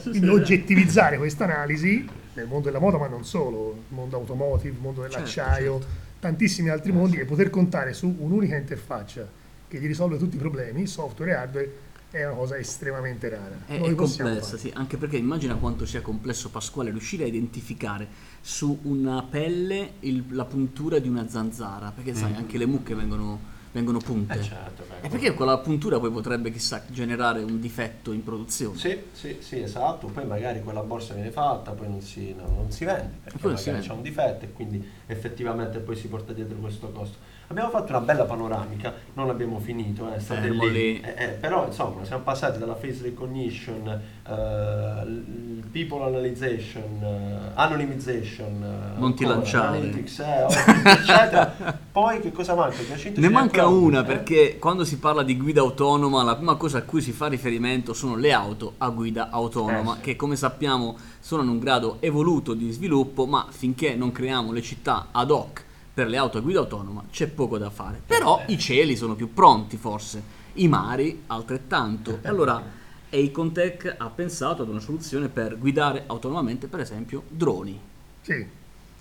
quindi 0.02 0.28
oggettivizzare 0.28 1.16
questa 1.16 1.44
analisi 1.44 2.06
nel 2.34 2.46
mondo 2.46 2.66
della 2.66 2.78
moda, 2.78 2.98
ma 2.98 3.06
non 3.06 3.24
solo, 3.24 3.84
il 3.88 3.94
mondo 3.94 4.16
automotive, 4.16 4.74
il 4.74 4.80
mondo 4.80 5.02
dell'acciaio, 5.02 5.78
Certo, 5.78 6.04
tantissimi 6.20 6.68
altri 6.68 6.92
mondi, 6.92 7.18
e 7.18 7.24
poter 7.24 7.48
contare 7.50 7.92
su 7.94 8.14
un'unica 8.18 8.56
interfaccia 8.56 9.26
che 9.68 9.78
gli 9.78 9.86
risolve 9.86 10.18
tutti 10.18 10.36
i 10.36 10.38
problemi, 10.38 10.86
software 10.86 11.30
e 11.30 11.34
hardware, 11.34 11.70
è 12.10 12.24
una 12.24 12.34
cosa 12.34 12.56
estremamente 12.56 13.28
rara. 13.28 13.58
È, 13.66 13.80
è 13.80 13.94
complessa, 13.94 14.56
sì, 14.56 14.70
anche 14.74 14.96
perché 14.96 15.16
immagina 15.16 15.54
quanto 15.56 15.84
sia 15.84 16.00
complesso, 16.00 16.50
Pasquale, 16.50 16.90
riuscire 16.90 17.24
a 17.24 17.26
identificare 17.26 18.06
su 18.40 18.78
una 18.82 19.22
pelle 19.22 19.94
il- 20.00 20.24
la 20.30 20.44
puntura 20.44 20.98
di 20.98 21.08
una 21.08 21.28
zanzara, 21.28 21.90
perché 21.94 22.14
sai, 22.14 22.32
Mm. 22.32 22.36
anche 22.36 22.58
le 22.58 22.66
mucche 22.66 22.94
vengono, 22.94 23.54
vengono 23.72 23.98
punte. 23.98 24.38
Eh, 24.38 24.42
certo, 24.42 24.84
E 25.02 25.08
perché 25.08 25.34
quella 25.34 25.58
puntura 25.58 25.98
poi 26.00 26.10
potrebbe, 26.10 26.50
chissà, 26.50 26.82
generare 26.88 27.42
un 27.42 27.60
difetto 27.60 28.12
in 28.12 28.24
produzione? 28.24 28.78
Sì, 28.78 28.98
sì, 29.12 29.36
sì, 29.40 29.60
esatto. 29.60 30.06
Poi 30.06 30.24
magari 30.26 30.62
quella 30.62 30.80
borsa 30.80 31.12
viene 31.12 31.30
fatta, 31.30 31.72
poi 31.72 31.88
non 31.88 32.00
si, 32.00 32.34
no, 32.34 32.48
non 32.48 32.70
si 32.70 32.84
vende 32.86 33.18
perché 33.22 33.38
poi 33.38 33.50
magari 33.52 33.70
vende. 33.72 33.86
c'è 33.86 33.92
un 33.92 34.02
difetto 34.02 34.44
e 34.46 34.52
quindi 34.52 34.88
effettivamente 35.06 35.78
poi 35.78 35.96
si 35.96 36.08
porta 36.08 36.32
dietro 36.32 36.56
questo 36.58 36.88
costo. 36.90 37.34
Abbiamo 37.48 37.70
fatto 37.70 37.90
una 37.92 38.00
bella 38.00 38.24
panoramica, 38.24 38.92
non 39.14 39.30
abbiamo 39.30 39.60
finito, 39.60 40.12
eh, 40.12 40.18
state 40.18 40.40
Fermo 40.40 40.66
lì. 40.66 41.00
Eh, 41.00 41.14
eh, 41.16 41.28
però 41.28 41.64
insomma 41.66 42.04
siamo 42.04 42.24
passati 42.24 42.58
dalla 42.58 42.74
face 42.74 43.02
recognition, 43.04 43.86
eh, 43.88 45.04
l- 45.04 45.62
people 45.70 46.02
analyzation, 46.02 46.82
eh, 47.04 47.50
anonymization, 47.54 48.62
eh, 48.96 48.98
Non 48.98 49.14
ti 49.14 49.22
ancora, 49.22 49.38
lanciare. 49.38 49.76
analytics, 49.76 50.18
eh, 50.18 50.46
eccetera. 50.90 51.78
Poi 51.96 52.20
che 52.20 52.32
cosa 52.32 52.54
manca? 52.54 52.76
Giacinto 52.84 53.20
Ne 53.20 53.28
manca 53.28 53.66
una 53.68 54.00
eh? 54.00 54.04
perché 54.04 54.58
quando 54.58 54.84
si 54.84 54.98
parla 54.98 55.22
di 55.22 55.36
guida 55.36 55.60
autonoma 55.60 56.22
la 56.24 56.34
prima 56.36 56.56
cosa 56.56 56.78
a 56.78 56.82
cui 56.82 57.00
si 57.00 57.12
fa 57.12 57.28
riferimento 57.28 57.94
sono 57.94 58.16
le 58.16 58.32
auto 58.32 58.74
a 58.78 58.88
guida 58.90 59.30
autonoma 59.30 59.92
Eh, 59.92 59.96
sì. 59.96 60.00
che 60.02 60.16
come 60.16 60.34
sappiamo 60.36 60.96
sono 61.26 61.42
in 61.42 61.48
un 61.48 61.58
grado 61.58 61.96
evoluto 61.98 62.54
di 62.54 62.70
sviluppo 62.70 63.26
ma 63.26 63.48
finché 63.50 63.96
non 63.96 64.12
creiamo 64.12 64.52
le 64.52 64.62
città 64.62 65.08
ad 65.10 65.32
hoc 65.32 65.64
per 65.92 66.06
le 66.06 66.18
auto 66.18 66.38
a 66.38 66.40
guida 66.40 66.60
autonoma 66.60 67.02
c'è 67.10 67.26
poco 67.26 67.58
da 67.58 67.68
fare. 67.68 68.00
Però 68.06 68.44
i 68.46 68.56
cieli 68.56 68.94
sono 68.94 69.16
più 69.16 69.34
pronti 69.34 69.76
forse, 69.76 70.22
i 70.52 70.68
mari 70.68 71.24
altrettanto. 71.26 72.20
E 72.22 72.28
allora 72.28 72.62
Acontech 73.10 73.96
ha 73.98 74.08
pensato 74.08 74.62
ad 74.62 74.68
una 74.68 74.78
soluzione 74.78 75.28
per 75.28 75.58
guidare 75.58 76.04
autonomamente 76.06 76.68
per 76.68 76.78
esempio 76.78 77.24
droni. 77.26 77.76
Sì. 78.20 78.46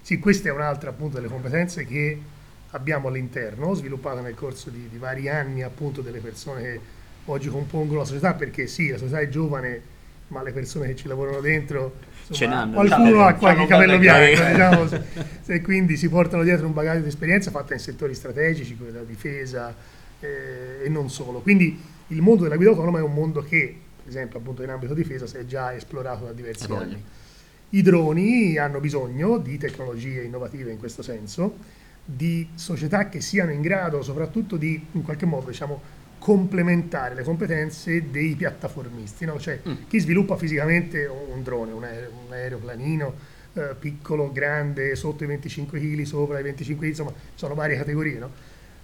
Sì, 0.01 0.17
questa 0.17 0.50
è 0.50 0.51
un'altra 0.51 0.89
appunto 0.89 1.17
delle 1.17 1.27
competenze 1.27 1.86
che 1.86 2.20
abbiamo 2.72 3.10
all'interno, 3.10 3.75
sviluppate 3.75 4.22
nel 4.22 4.34
corso 4.34 4.72
di, 4.72 4.89
di 4.89 4.98
vari 4.98 5.29
anni 5.29 5.62
appunto 5.62 6.01
delle 6.01 6.22
persone 6.22 6.62
che 6.63 6.79
oggi 7.25 7.50
compongono 7.50 8.00
la 8.00 8.05
società, 8.05 8.34
perché 8.34 8.65
sì, 8.65 8.89
la 8.89 8.98
società 8.98 9.20
è 9.20 9.29
giovane, 9.29 9.94
ma 10.27 10.41
le 10.41 10.51
persone 10.51 10.88
che 10.88 10.96
ci 10.96 11.08
lavorano 11.08 11.39
dentro, 11.39 11.96
Ce 12.32 12.48
n'hanno. 12.48 12.74
qualcuno 12.74 13.22
ha 13.22 13.27
C'hanno 13.27 13.38
qualche 13.38 13.62
un 13.62 13.67
capello 13.67 13.98
bianco, 14.00 14.44
diciamo, 14.44 15.03
e 15.46 15.62
quindi 15.62 15.96
si 15.96 16.10
portano 16.10 16.44
dietro 16.44 16.65
un 16.65 16.74
bagaglio 16.74 17.01
di 17.01 17.08
esperienza 17.08 17.51
fatta 17.51 17.74
in 17.74 17.79
settori 17.79 18.15
strategici, 18.15 18.75
come 18.75 18.91
la 18.91 19.03
difesa 19.03 19.74
eh, 20.20 20.84
e 20.84 20.89
non 20.89 21.10
solo. 21.10 21.39
Quindi 21.41 21.79
il 22.08 22.22
mondo 22.22 22.44
della 22.44 22.55
guida 22.55 22.72
autonoma 22.72 23.00
è 23.00 23.01
un 23.03 23.13
mondo 23.13 23.44
che, 23.44 23.77
per 24.01 24.08
esempio, 24.08 24.39
appunto 24.39 24.63
in 24.63 24.70
ambito 24.70 24.94
difesa 24.94 25.27
si 25.27 25.38
è 25.38 25.46
già 25.46 25.74
esplorato 25.74 26.25
da 26.25 26.32
diversi 26.32 26.67
voglia. 26.67 26.84
anni. 26.84 27.03
I 27.70 27.82
droni 27.82 28.58
hanno 28.58 28.79
bisogno 28.79 29.38
di 29.38 29.58
tecnologie 29.58 30.22
innovative 30.24 30.72
in 30.72 30.77
questo 30.79 31.01
senso, 31.01 31.58
di 32.03 32.48
società 32.55 33.10
che 33.10 33.22
siano 33.22 33.51
in 33.51 33.62
grado 33.62 34.01
soprattutto 34.01 34.58
di, 34.58 34.84
in 34.91 35.03
qualche 35.03 35.25
modo, 35.25 35.50
diciamo, 35.50 35.82
complementare 36.25 37.13
le 37.13 37.22
competenze 37.22 38.10
dei 38.10 38.34
piattaformisti, 38.34 39.25
no? 39.25 39.38
cioè 39.39 39.60
Mm. 39.63 39.74
chi 39.88 40.00
sviluppa 40.00 40.36
fisicamente 40.38 41.05
un 41.05 41.44
drone, 41.44 41.72
un, 41.72 41.84
aereo, 41.84 42.10
un 42.25 42.34
aeroplanino, 42.34 43.13
eh, 43.53 43.75
piccolo, 43.77 44.32
grande, 44.32 44.96
sotto 44.96 45.24
i 45.24 45.27
25 45.27 45.79
kg, 45.79 46.01
sopra 46.01 46.39
i 46.39 46.41
25 46.41 46.84
kg, 46.84 46.89
insomma, 46.89 47.13
sono 47.36 47.53
varie 47.53 47.77
categorie, 47.77 48.17
no? 48.17 48.32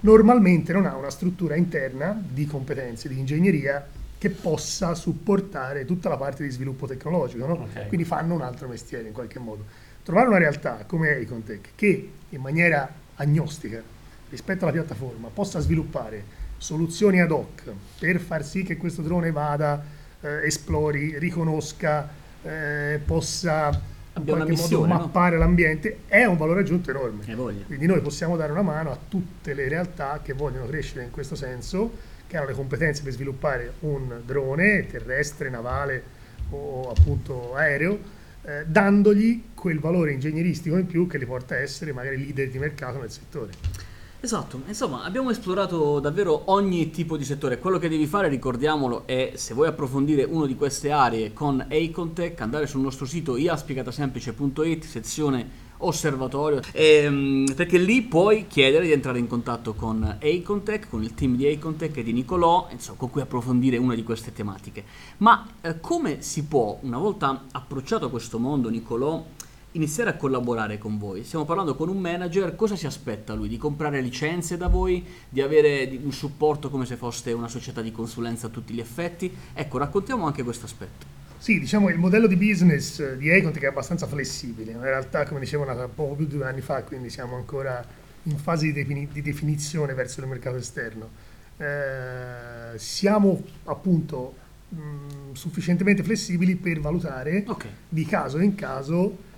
normalmente 0.01 0.71
non 0.71 0.85
ha 0.85 0.95
una 0.95 1.09
struttura 1.09 1.55
interna 1.55 2.15
di 2.23 2.45
competenze, 2.45 3.09
di 3.09 3.17
ingegneria 3.17 3.87
che 4.19 4.29
possa 4.29 4.93
supportare 4.93 5.83
tutta 5.85 6.09
la 6.09 6.17
parte 6.17 6.43
di 6.43 6.51
sviluppo 6.51 6.85
tecnologico, 6.85 7.47
no? 7.47 7.53
Ok. 7.53 7.87
quindi 7.87 8.05
fanno 8.05 8.35
un 8.35 8.41
altro 8.41 8.67
mestiere 8.67 9.07
in 9.07 9.13
qualche 9.13 9.39
modo. 9.39 9.65
Trovare 10.03 10.27
una 10.27 10.37
realtà 10.37 10.83
come 10.85 11.09
Acontech 11.09 11.69
che 11.73 12.11
in 12.29 12.39
maniera 12.39 12.87
agnostica 13.15 13.81
rispetto 14.29 14.63
alla 14.65 14.73
piattaforma 14.73 15.29
possa 15.33 15.59
sviluppare 15.59 16.41
soluzioni 16.61 17.19
ad 17.19 17.31
hoc 17.31 17.63
per 17.97 18.19
far 18.19 18.45
sì 18.45 18.61
che 18.61 18.77
questo 18.77 19.01
drone 19.01 19.31
vada, 19.31 19.83
eh, 20.21 20.45
esplori, 20.45 21.17
riconosca, 21.17 22.07
eh, 22.43 22.99
possa 23.03 23.69
in 23.69 23.79
Abbia 24.13 24.33
una 24.35 24.43
qualche 24.43 24.61
missione, 24.61 24.87
modo 24.87 24.99
no? 24.99 25.05
mappare 25.05 25.37
l'ambiente, 25.37 26.01
è 26.05 26.25
un 26.25 26.37
valore 26.37 26.59
aggiunto 26.59 26.91
enorme. 26.91 27.23
Quindi 27.65 27.87
noi 27.87 27.99
possiamo 28.01 28.35
dare 28.37 28.51
una 28.51 28.61
mano 28.61 28.91
a 28.91 28.97
tutte 29.07 29.55
le 29.55 29.67
realtà 29.67 30.19
che 30.21 30.33
vogliono 30.33 30.67
crescere 30.67 31.03
in 31.03 31.09
questo 31.09 31.33
senso, 31.33 31.91
che 32.27 32.37
hanno 32.37 32.47
le 32.47 32.53
competenze 32.53 33.01
per 33.01 33.13
sviluppare 33.13 33.73
un 33.79 34.21
drone 34.23 34.85
terrestre, 34.85 35.49
navale 35.49 36.03
o 36.51 36.91
appunto 36.91 37.55
aereo, 37.55 37.97
eh, 38.43 38.65
dandogli 38.67 39.45
quel 39.55 39.79
valore 39.79 40.11
ingegneristico 40.11 40.77
in 40.77 40.85
più 40.85 41.07
che 41.07 41.17
li 41.17 41.25
porta 41.25 41.55
a 41.55 41.57
essere 41.57 41.91
magari 41.91 42.17
leader 42.17 42.49
di 42.49 42.59
mercato 42.59 42.99
nel 42.99 43.09
settore. 43.09 43.89
Esatto, 44.23 44.61
insomma 44.67 45.03
abbiamo 45.03 45.31
esplorato 45.31 45.99
davvero 45.99 46.43
ogni 46.51 46.91
tipo 46.91 47.17
di 47.17 47.25
settore, 47.25 47.57
quello 47.57 47.79
che 47.79 47.89
devi 47.89 48.05
fare, 48.05 48.27
ricordiamolo, 48.27 49.07
è 49.07 49.31
se 49.33 49.55
vuoi 49.55 49.67
approfondire 49.67 50.23
una 50.23 50.45
di 50.45 50.55
queste 50.55 50.91
aree 50.91 51.33
con 51.33 51.59
Acontech, 51.59 52.39
andare 52.39 52.67
sul 52.67 52.81
nostro 52.81 53.07
sito 53.07 53.35
iaspiegatasemplice.it, 53.35 54.83
sezione 54.83 55.49
osservatorio, 55.77 56.61
ehm, 56.71 57.51
perché 57.55 57.79
lì 57.79 58.03
puoi 58.03 58.45
chiedere 58.45 58.85
di 58.85 58.91
entrare 58.91 59.17
in 59.17 59.25
contatto 59.25 59.73
con 59.73 60.03
Acontech, 60.03 60.87
con 60.87 61.01
il 61.01 61.15
team 61.15 61.35
di 61.35 61.47
Acontech 61.47 61.97
e 61.97 62.03
di 62.03 62.13
Nicolò, 62.13 62.67
insomma, 62.69 62.99
con 62.99 63.09
cui 63.09 63.21
approfondire 63.21 63.77
una 63.77 63.95
di 63.95 64.03
queste 64.03 64.31
tematiche. 64.31 64.83
Ma 65.17 65.47
eh, 65.61 65.79
come 65.79 66.21
si 66.21 66.43
può, 66.43 66.77
una 66.81 66.99
volta 66.99 67.45
approcciato 67.51 68.05
a 68.05 68.09
questo 68.11 68.37
mondo, 68.37 68.69
Nicolò, 68.69 69.25
iniziare 69.73 70.09
a 70.09 70.15
collaborare 70.15 70.77
con 70.77 70.97
voi. 70.97 71.23
Stiamo 71.23 71.45
parlando 71.45 71.75
con 71.75 71.89
un 71.89 71.97
manager, 71.97 72.55
cosa 72.55 72.75
si 72.75 72.85
aspetta 72.85 73.33
lui? 73.33 73.47
Di 73.47 73.57
comprare 73.57 74.01
licenze 74.01 74.57
da 74.57 74.67
voi, 74.67 75.05
di 75.29 75.41
avere 75.41 75.97
un 76.01 76.11
supporto 76.11 76.69
come 76.69 76.85
se 76.85 76.95
foste 76.95 77.31
una 77.31 77.47
società 77.47 77.81
di 77.81 77.91
consulenza 77.91 78.47
a 78.47 78.49
tutti 78.49 78.73
gli 78.73 78.79
effetti? 78.79 79.33
Ecco, 79.53 79.77
raccontiamo 79.77 80.25
anche 80.25 80.43
questo 80.43 80.65
aspetto. 80.65 81.19
Sì, 81.37 81.59
diciamo 81.59 81.89
il 81.89 81.97
modello 81.97 82.27
di 82.27 82.35
business 82.35 82.99
eh, 82.99 83.17
di 83.17 83.31
Acontech 83.31 83.63
è 83.63 83.67
abbastanza 83.67 84.05
flessibile, 84.05 84.73
in 84.73 84.81
realtà 84.81 85.25
come 85.25 85.39
dicevo 85.39 85.63
nata 85.63 85.87
poco 85.87 86.13
più 86.13 86.27
di 86.27 86.37
due 86.37 86.45
anni 86.45 86.61
fa, 86.61 86.83
quindi 86.83 87.09
siamo 87.09 87.35
ancora 87.35 87.83
in 88.23 88.37
fase 88.37 88.65
di, 88.65 88.73
defini- 88.73 89.07
di 89.11 89.23
definizione 89.23 89.95
verso 89.95 90.21
il 90.21 90.27
mercato 90.27 90.57
esterno. 90.57 91.09
Eh, 91.57 92.77
siamo 92.77 93.41
appunto 93.63 94.35
mh, 94.69 95.33
sufficientemente 95.33 96.03
flessibili 96.03 96.55
per 96.55 96.79
valutare 96.79 97.43
Ok, 97.47 97.65
di 97.89 98.05
caso 98.05 98.37
in 98.39 98.53
caso 98.53 99.29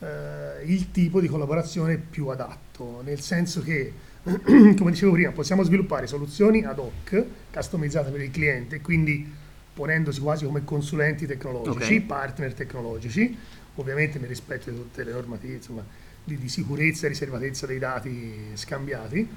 eh, 0.00 0.64
il 0.64 0.90
tipo 0.90 1.20
di 1.20 1.28
collaborazione 1.28 1.96
più 1.96 2.28
adatto, 2.28 3.02
nel 3.04 3.20
senso 3.20 3.62
che, 3.62 3.92
come 4.22 4.90
dicevo 4.90 5.12
prima, 5.12 5.30
possiamo 5.32 5.62
sviluppare 5.62 6.06
soluzioni 6.06 6.64
ad 6.64 6.78
hoc, 6.78 7.24
customizzate 7.52 8.10
per 8.10 8.20
il 8.20 8.30
cliente, 8.30 8.80
quindi 8.80 9.30
ponendosi 9.72 10.20
quasi 10.20 10.44
come 10.44 10.64
consulenti 10.64 11.26
tecnologici, 11.26 11.96
Ok. 11.96 12.02
partner 12.02 12.52
tecnologici, 12.54 13.36
ovviamente 13.76 14.18
nel 14.18 14.28
rispetto 14.28 14.70
di 14.70 14.76
tutte 14.76 15.04
le 15.04 15.12
normative 15.12 15.54
insomma, 15.54 15.84
di, 16.24 16.36
di 16.36 16.48
sicurezza 16.48 17.06
e 17.06 17.08
riservatezza 17.08 17.66
dei 17.66 17.78
dati 17.78 18.34
scambiati. 18.54 19.28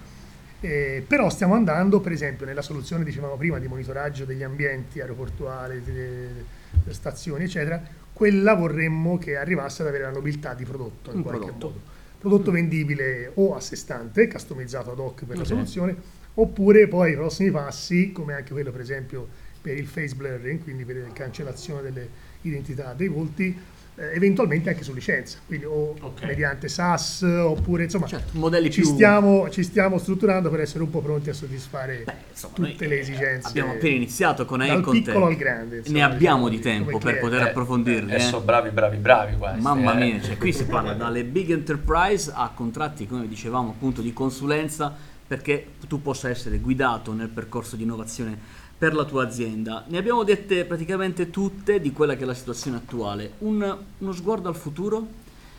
Eh, 0.60 1.04
però 1.06 1.30
stiamo 1.30 1.56
andando, 1.56 2.00
per 2.00 2.14
esempio, 2.14 2.46
nella 2.46 2.62
soluzione, 2.62 3.04
dicevamo 3.04 3.36
prima, 3.36 3.60
di 3.60 3.68
monitoraggio 3.68 4.24
degli 4.24 4.44
ambienti 4.44 5.02
aeroportuali, 5.02 5.82
delle 5.84 6.46
stazioni, 6.90 7.44
eccetera, 7.44 7.82
quella 8.24 8.54
vorremmo 8.54 9.18
che 9.18 9.36
arrivasse 9.36 9.82
ad 9.82 9.90
avere 9.90 10.06
la 10.06 10.12
nobiltà 10.12 10.54
di 10.54 10.64
prodotto 10.64 11.12
in 11.12 11.18
Un 11.18 11.24
qualche 11.24 11.46
prodotto. 11.48 11.68
modo. 11.68 11.82
Prodotto 12.20 12.52
vendibile 12.52 13.32
o 13.34 13.54
a 13.54 13.60
sé 13.60 13.76
stante, 13.76 14.30
customizzato 14.30 14.92
ad 14.92 15.00
hoc 15.00 15.26
per 15.26 15.36
la 15.36 15.42
Ok. 15.42 15.48
soluzione, 15.50 15.96
oppure 16.36 16.88
poi 16.88 17.12
i 17.12 17.16
prossimi 17.16 17.52
passi, 17.52 18.14
come 18.14 18.34
anche 18.34 18.54
quello 18.54 18.72
per 18.72 18.80
esempio 18.80 19.28
per 19.62 19.78
il 19.78 19.88
face 19.88 20.16
blurring, 20.16 20.64
quindi 20.64 20.86
per 20.86 20.96
la 21.06 21.12
cancellazione 21.12 21.82
delle 21.82 22.08
identità 22.44 22.94
dei 22.94 23.10
volti, 23.10 23.58
eventualmente 23.96 24.70
anche 24.70 24.84
su 24.84 24.94
licenza, 24.94 25.38
quindi 25.46 25.66
o 25.66 25.96
Ok. 26.00 26.24
mediante 26.24 26.68
SaaS 26.68 27.22
oppure 27.22 27.84
insomma 27.84 28.08
certo, 28.08 28.38
modelli 28.38 28.72
ci 28.72 28.82
più... 28.82 28.90
stiamo, 28.90 29.50
ci 29.50 29.64
stiamo 29.64 29.98
strutturando 29.98 30.50
per 30.50 30.62
essere 30.62 30.84
un 30.84 30.90
po' 30.90 31.00
pronti 31.02 31.30
a 31.30 31.34
soddisfare 31.34 32.04
Beh, 32.06 32.14
insomma, 32.32 32.54
tutte 32.56 32.70
noi, 32.70 32.88
le 32.88 32.96
eh, 32.96 33.00
esigenze. 33.00 33.48
Abbiamo 33.48 33.72
appena 33.74 33.96
iniziato 33.96 34.46
con 34.46 34.60
dal 34.60 34.70
Acontech. 34.70 35.06
piccolo 35.06 35.26
al 35.28 35.36
grande. 35.36 35.78
insomma, 35.78 35.98
ne 35.98 36.04
abbiamo 36.04 36.50
diciamo 36.50 36.50
di 36.50 36.60
tempo 36.60 36.98
per 36.98 37.20
poter 37.20 37.42
approfondirli. 37.42 38.12
E 38.12 38.16
eh. 38.16 38.20
sono 38.20 38.44
bravi, 38.44 38.70
bravi, 38.70 38.98
bravi 38.98 39.38
questi. 39.38 39.62
Mamma 39.62 39.94
eh. 39.94 39.98
mia, 39.98 40.22
cioè 40.22 40.38
qui 40.38 40.52
si 40.52 40.66
parla 40.66 40.94
dalle 40.94 41.24
big 41.24 41.52
enterprise 41.52 42.32
a 42.34 42.52
contratti, 42.54 43.08
come 43.08 43.28
dicevamo, 43.28 43.70
appunto 43.70 44.02
di 44.02 44.14
consulenza 44.14 45.12
perché 45.26 45.68
tu 45.88 46.02
possa 46.02 46.30
essere 46.30 46.60
guidato 46.60 47.14
nel 47.14 47.30
percorso 47.30 47.76
di 47.76 47.84
innovazione 47.84 48.38
per 48.84 48.96
la 48.96 49.06
tua 49.06 49.24
azienda. 49.24 49.86
Ne 49.88 49.98
abbiamo 49.98 50.26
dette 50.26 50.66
praticamente 50.66 51.30
tutte 51.30 51.80
di 51.80 51.94
quella 51.94 52.18
che 52.18 52.24
è 52.24 52.26
la 52.26 52.34
situazione 52.34 52.76
attuale. 52.76 53.36
Un- 53.38 53.78
uno 54.00 54.12
sguardo 54.12 54.50
al 54.50 54.58
futuro? 54.58 55.08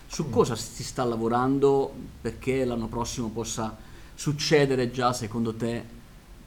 Su 0.07 0.29
cosa 0.29 0.55
si 0.57 0.85
sta 0.85 1.05
lavorando 1.05 1.91
perché 2.21 2.67
l'anno 2.67 2.87
prossimo 2.87 3.31
possa 3.31 3.75
succedere 4.15 4.91
già, 4.91 5.15
secondo 5.15 5.55
te, 5.55 5.83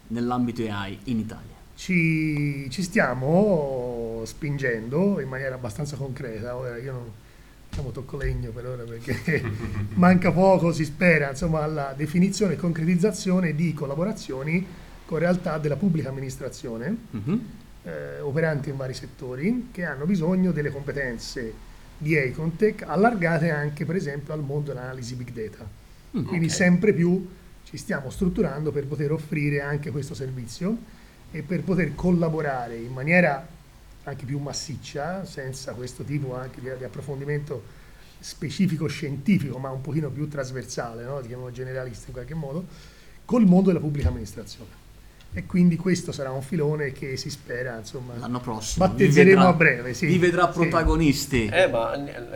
nell'ambito 0.09 0.61
AI 0.69 0.99
in 1.05 1.17
Italia? 1.17 1.55
Ci, 1.73 2.67
ci 2.69 2.83
stiamo 2.83 4.21
spingendo 4.25 5.19
in 5.19 5.29
maniera 5.29 5.55
abbastanza 5.55 5.95
concreta. 5.95 6.55
Ora 6.55 6.77
io 6.77 6.91
non 6.91 7.11
diciamo, 7.67 7.89
tocco 7.89 8.17
legno 8.17 8.51
per 8.51 8.67
ora 8.67 8.83
perché 8.83 9.41
manca 9.95 10.31
poco, 10.31 10.71
si 10.71 10.85
spera, 10.85 11.31
insomma, 11.31 11.63
alla 11.63 11.95
definizione 11.97 12.53
e 12.53 12.55
concretizzazione 12.55 13.55
di 13.55 13.73
collaborazioni 13.73 14.85
con 15.08 15.20
realtà 15.20 15.58
della 15.58 15.78
pubblica 15.78 16.10
amministrazione 16.10 16.96
Mhm. 17.12 17.41
eh, 17.84 18.20
operanti 18.20 18.70
in 18.70 18.76
vari 18.76 18.93
settori 18.93 19.70
che 19.72 19.86
hanno 19.86 20.06
bisogno 20.06 20.52
delle 20.52 20.70
competenze 20.70 21.54
di 21.98 22.17
Acontech 22.17 22.84
allargate 22.86 23.50
anche 23.50 23.86
per 23.86 23.96
esempio 23.96 24.34
al 24.34 24.41
mondo 24.43 24.74
dell'analisi 24.74 25.15
big 25.15 25.32
data. 25.32 25.65
Mm, 26.17 26.26
Quindi 26.26 26.48
ok. 26.48 26.52
sempre 26.52 26.93
più 26.93 27.26
ci 27.63 27.78
stiamo 27.78 28.10
strutturando 28.10 28.72
per 28.74 28.86
poter 28.86 29.13
offrire 29.13 29.62
anche 29.62 29.91
questo 29.91 30.13
servizio 30.13 30.78
e 31.32 31.41
per 31.41 31.63
poter 31.63 31.96
collaborare 31.96 32.76
in 32.76 32.91
maniera 32.91 33.48
anche 34.04 34.26
più 34.26 34.39
massiccia, 34.39 35.24
senza 35.26 35.72
questo 35.74 36.04
tipo 36.04 36.36
anche 36.36 36.60
di, 36.62 36.70
di 36.78 36.84
approfondimento 36.84 37.63
specifico 38.20 38.88
scientifico, 38.88 39.58
ma 39.58 39.70
un 39.70 39.82
pochino 39.82 40.10
più 40.10 40.28
trasversale, 40.28 41.04
no? 41.04 41.22
diciamo 41.22 41.52
generalista 41.52 42.08
in 42.08 42.13
qualche 42.13 42.34
modo, 42.34 42.65
col 43.26 43.46
mondo 43.46 43.67
della 43.70 43.80
pubblica 43.82 44.10
amministrazione. 44.10 44.86
E 45.38 45.45
quindi 45.45 45.76
questo 45.76 46.12
sarà 46.12 46.32
un 46.32 46.41
filone 46.41 46.91
che 46.91 47.15
si 47.15 47.30
spera, 47.30 47.78
insomma, 47.78 48.13
L'anno 48.17 48.39
prossimo. 48.39 48.88
vi 48.88 48.91
battezzeremo 48.91 49.36
vedrà- 49.36 49.47
a 49.50 49.54
breve. 49.54 49.93
Sì. 49.93 50.08
Vi 50.08 50.17
vedrà 50.17 50.52
Sì. 50.52 50.60
protagonisti. 50.60 51.45
Eh, 51.45 51.67
ma 51.67 51.91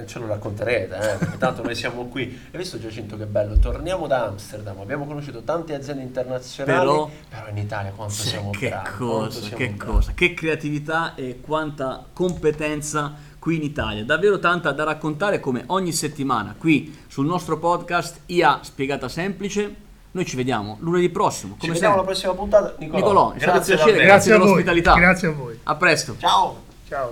ce 0.05 0.19
lo 0.19 0.27
racconterete, 0.27 1.17
eh, 1.19 1.37
tanto 1.39 1.63
noi 1.63 1.73
siamo 1.73 2.05
qui. 2.05 2.25
Hai 2.51 2.59
visto 2.59 2.77
Giacinto 2.79 3.17
che 3.17 3.25
bello? 3.25 3.57
Torniamo 3.57 4.05
da 4.05 4.27
Amsterdam, 4.27 4.79
abbiamo 4.81 5.07
conosciuto 5.07 5.41
tante 5.41 5.73
aziende 5.73 6.03
internazionali, 6.03 6.77
Però- 6.77 7.09
però, 7.27 7.47
in 7.49 7.57
Italia 7.57 7.89
quanto 7.91 8.13
Cioè, 8.13 8.25
siamo 8.27 8.51
che 8.51 8.69
bravi. 8.69 8.83
quanto 8.89 9.05
cosa, 9.07 9.39
siamo 9.39 9.55
che 9.57 9.69
bravi. 9.71 9.91
cosa, 9.91 10.11
che 10.13 10.33
creatività 10.35 11.15
e 11.15 11.39
quanta 11.41 12.05
competenza 12.13 13.15
qui 13.39 13.55
in 13.55 13.63
Italia. 13.63 14.03
Davvero 14.05 14.37
tanta 14.37 14.71
da 14.73 14.83
raccontare 14.83 15.39
come 15.39 15.63
ogni 15.67 15.91
settimana 15.91 16.53
qui 16.55 16.95
sul 17.07 17.25
nostro 17.25 17.57
podcast 17.57 18.19
IA 18.27 18.59
spiegata 18.61 19.07
semplice. 19.07 19.89
Noi 20.13 20.25
ci 20.25 20.35
vediamo 20.35 20.77
lunedì 20.81 21.09
prossimo, 21.09 21.53
Ci 21.53 21.61
come 21.61 21.73
vediamo 21.73 21.93
alla 21.95 22.03
prossima 22.03 22.33
puntata. 22.33 22.75
Nicolò, 22.79 22.97
Nicolò, 22.97 23.31
un 23.31 23.37
grazie 23.37 23.75
piacere, 23.75 24.03
grazie 24.03 24.33
a 24.33 24.37
voi, 24.37 24.45
dell'ospitalità. 24.45 24.93
Grazie 24.95 25.27
a 25.29 25.31
voi. 25.31 25.59
A 25.63 25.75
presto. 25.75 26.15
Ciao. 26.19 26.63
Ciao. 26.87 27.09